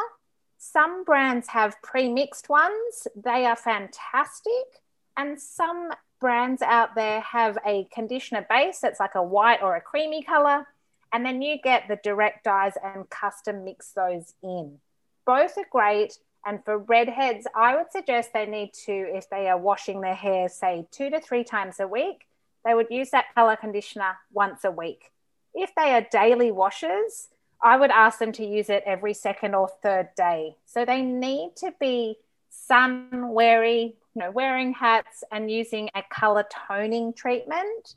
[0.57, 4.81] Some brands have pre mixed ones, they are fantastic.
[5.17, 5.89] And some
[6.19, 10.67] brands out there have a conditioner base that's like a white or a creamy color.
[11.11, 14.79] And then you get the direct dyes and custom mix those in.
[15.25, 16.19] Both are great.
[16.45, 20.47] And for redheads, I would suggest they need to, if they are washing their hair,
[20.47, 22.27] say two to three times a week,
[22.65, 25.11] they would use that color conditioner once a week.
[25.53, 27.29] If they are daily washers,
[27.61, 30.55] I would ask them to use it every second or third day.
[30.65, 32.17] So they need to be
[32.49, 37.93] sun wary, you know, wearing hats and using a color toning treatment.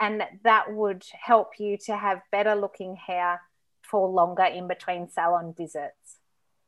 [0.00, 3.40] And that would help you to have better looking hair
[3.82, 6.18] for longer in between salon visits.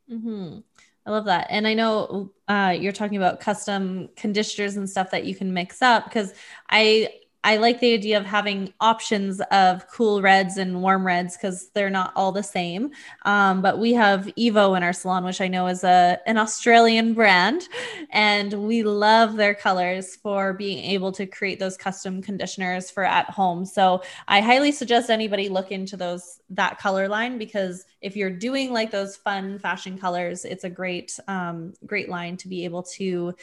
[0.09, 0.59] Mm-hmm.
[1.05, 1.49] I love that.
[1.51, 5.83] And I know uh, you're talking about custom conditioners and stuff that you can mix
[5.83, 6.33] up because
[6.71, 7.09] I
[7.45, 11.91] I like the idea of having options of cool reds and warm reds because they're
[11.91, 12.91] not all the same.
[13.25, 17.15] Um, but we have Evo in our salon, which I know is a an Australian
[17.15, 17.69] brand,
[18.11, 23.29] and we love their colors for being able to create those custom conditioners for at
[23.31, 23.65] home.
[23.65, 28.73] So I highly suggest anybody look into those that color line because if you're doing
[28.73, 33.35] like those fun fashion colors, it's a great um, great line to be able to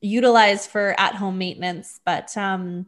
[0.00, 2.00] utilize for at home maintenance.
[2.04, 2.86] But um,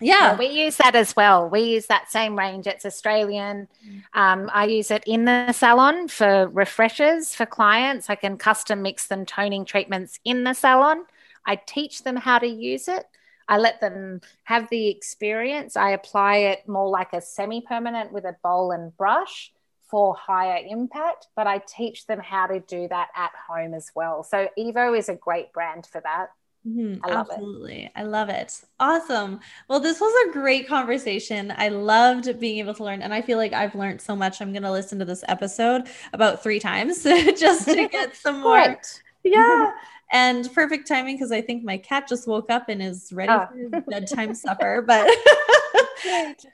[0.00, 0.36] yeah.
[0.36, 1.48] we use that as well.
[1.48, 2.66] We use that same range.
[2.66, 3.68] It's Australian.
[4.12, 8.08] Um, I use it in the salon for refreshers for clients.
[8.08, 11.04] I can custom mix them toning treatments in the salon.
[11.44, 13.06] I teach them how to use it.
[13.48, 15.76] I let them have the experience.
[15.76, 19.52] I apply it more like a semi permanent with a bowl and brush
[19.88, 24.22] for higher impact, but I teach them how to do that at home as well.
[24.22, 26.28] So Evo is a great brand for that.
[26.68, 27.84] Mm-hmm, I absolutely.
[27.84, 27.92] It.
[27.96, 28.60] I love it.
[28.78, 29.40] Awesome.
[29.68, 31.52] Well, this was a great conversation.
[31.56, 34.40] I loved being able to learn, and I feel like I've learned so much.
[34.40, 38.78] I'm going to listen to this episode about three times just to get some more.
[39.24, 39.72] Yeah.
[40.10, 43.46] and perfect timing because I think my cat just woke up and is ready oh.
[43.68, 44.80] for bedtime supper.
[44.80, 45.10] But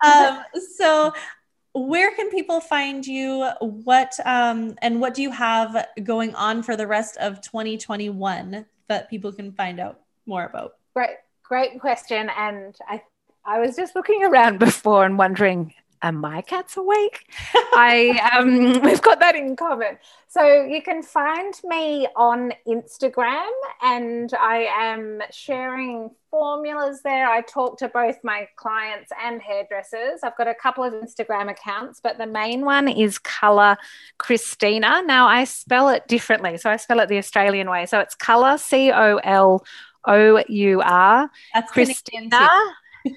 [0.04, 0.42] um,
[0.76, 1.12] so
[1.72, 6.74] where can people find you what um, and what do you have going on for
[6.74, 10.74] the rest of 2021 that people can find out more about?
[10.94, 12.30] Great, great question.
[12.36, 13.02] And I,
[13.44, 17.26] I was just looking around before and wondering, are my cats awake?
[17.54, 19.96] I um, we've got that in common.
[20.28, 23.50] So you can find me on Instagram,
[23.82, 27.26] and I am sharing formulas there.
[27.26, 30.20] I talk to both my clients and hairdressers.
[30.22, 33.78] I've got a couple of Instagram accounts, but the main one is Color
[34.18, 35.06] Kristina.
[35.06, 37.86] Now I spell it differently, so I spell it the Australian way.
[37.86, 39.64] So it's Color C O L
[40.06, 41.30] O U R.
[41.52, 42.48] That's Kristina.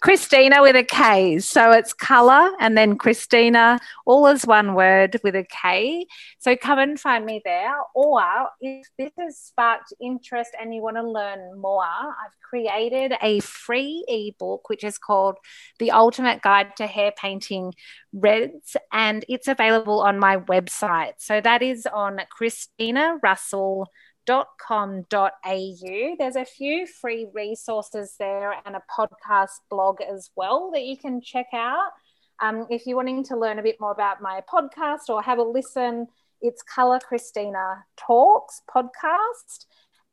[0.00, 1.40] Kristina with a K.
[1.40, 6.06] So it's color and then Kristina, all as one word with a K.
[6.38, 7.74] So come and find me there.
[7.94, 8.22] Or
[8.60, 14.04] if this has sparked interest and you want to learn more, I've created a free
[14.06, 15.38] ebook which is called
[15.80, 17.74] The Ultimate Guide to Hair Painting
[18.12, 21.14] Reds, and it's available on my website.
[21.18, 23.88] So that is on Kristina Russell
[24.28, 26.16] com.au.
[26.18, 31.20] There's a few free resources there and a podcast blog as well that you can
[31.20, 31.90] check out.
[32.40, 35.42] Um, if you're wanting to learn a bit more about my podcast or have a
[35.42, 36.08] listen,
[36.40, 39.66] it's Color Kristina Talks podcast.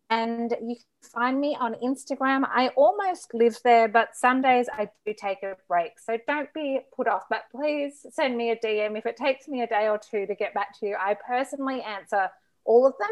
[0.10, 2.48] And you can find me on Instagram.
[2.48, 6.00] I almost live there, but some days I do take a break.
[6.00, 8.98] So don't be put off, but please send me a DM.
[8.98, 11.82] If it takes me a day or two to get back to you, I personally
[11.82, 12.30] answer
[12.64, 13.10] all of them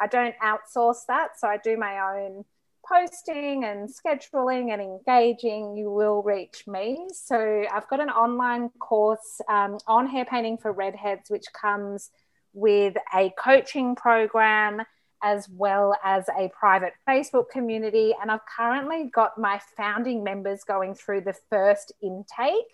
[0.00, 1.38] I don't outsource that.
[1.38, 2.44] So I do my own
[2.88, 7.06] posting and scheduling and engaging, you will reach me.
[7.12, 12.10] So I've got an online course um, on hair painting for redheads, which comes
[12.54, 14.82] with a coaching program
[15.22, 18.14] as well as a private Facebook community.
[18.20, 22.72] And I've currently got my founding members going through the first intake,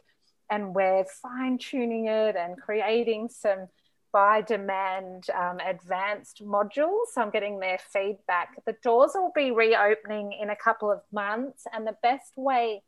[0.50, 3.66] and we're fine tuning it and creating some
[4.14, 7.06] by demand um, advanced modules.
[7.12, 8.64] So I'm getting their feedback.
[8.64, 12.84] The doors will be reopening in a couple of months, and the best way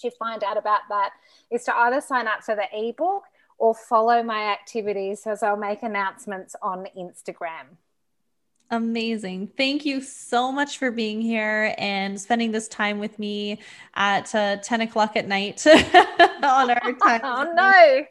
[0.00, 1.10] to find out about that
[1.50, 3.24] is to either sign up for the ebook
[3.58, 7.76] or follow my activities as I'll make announcements on Instagram.
[8.68, 9.52] Amazing.
[9.56, 13.60] Thank you so much for being here and spending this time with me
[13.94, 15.64] at uh, 10 o'clock at night
[16.42, 17.20] on our time.
[17.22, 18.04] oh, no.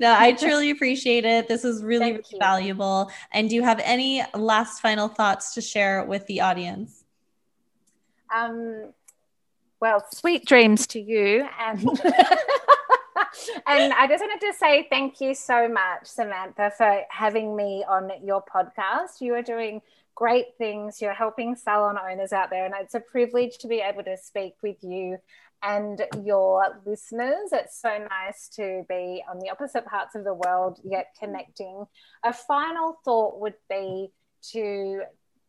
[0.00, 1.46] no, I truly appreciate it.
[1.46, 3.12] This is really, really valuable.
[3.30, 7.04] And do you have any last final thoughts to share with the audience?
[8.34, 8.92] Um,
[9.80, 11.46] Well, sweet dreams to you.
[11.60, 11.88] And,
[13.66, 18.10] and I just wanted to say thank you so much, Samantha, for having me on
[18.24, 19.20] your podcast.
[19.20, 19.82] You are doing
[20.14, 21.00] great things.
[21.00, 24.54] You're helping salon owners out there, and it's a privilege to be able to speak
[24.62, 25.18] with you
[25.62, 27.50] and your listeners.
[27.52, 31.86] It's so nice to be on the opposite parts of the world, yet connecting.
[32.24, 34.10] A final thought would be
[34.50, 35.02] to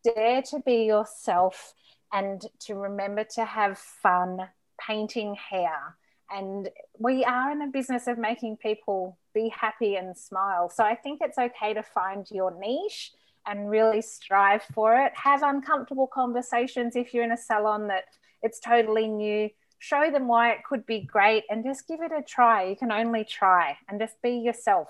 [0.03, 1.73] dare to be yourself
[2.11, 4.37] and to remember to have fun
[4.79, 5.97] painting hair.
[6.35, 10.69] And we are in the business of making people be happy and smile.
[10.69, 13.11] So I think it's okay to find your niche
[13.45, 15.11] and really strive for it.
[15.15, 18.05] Have uncomfortable conversations if you're in a salon that
[18.41, 19.49] it's totally new.
[19.77, 22.63] Show them why it could be great and just give it a try.
[22.63, 24.87] You can only try and just be yourself.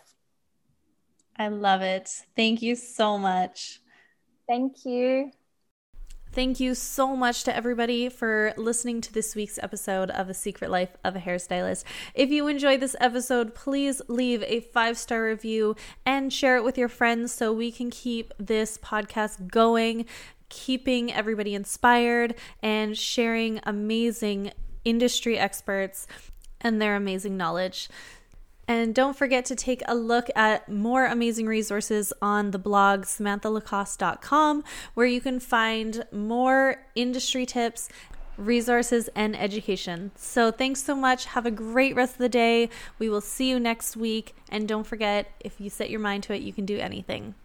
[1.37, 2.09] I love it.
[2.35, 3.81] Thank you so much.
[4.47, 5.31] Thank you.
[6.33, 10.71] Thank you so much to everybody for listening to this week's episode of The Secret
[10.71, 11.83] Life of a Hairstylist.
[12.15, 15.75] If you enjoyed this episode, please leave a five star review
[16.07, 20.07] and share it with your friends so we can keep this podcast going,
[20.49, 24.53] keeping everybody inspired, and sharing amazing
[24.83, 26.07] industry experts
[26.59, 27.89] and their amazing knowledge.
[28.67, 34.63] And don't forget to take a look at more amazing resources on the blog samanthalacoste.com,
[34.93, 37.89] where you can find more industry tips,
[38.37, 40.11] resources, and education.
[40.15, 41.25] So, thanks so much.
[41.25, 42.69] Have a great rest of the day.
[42.99, 44.35] We will see you next week.
[44.49, 47.35] And don't forget, if you set your mind to it, you can do anything.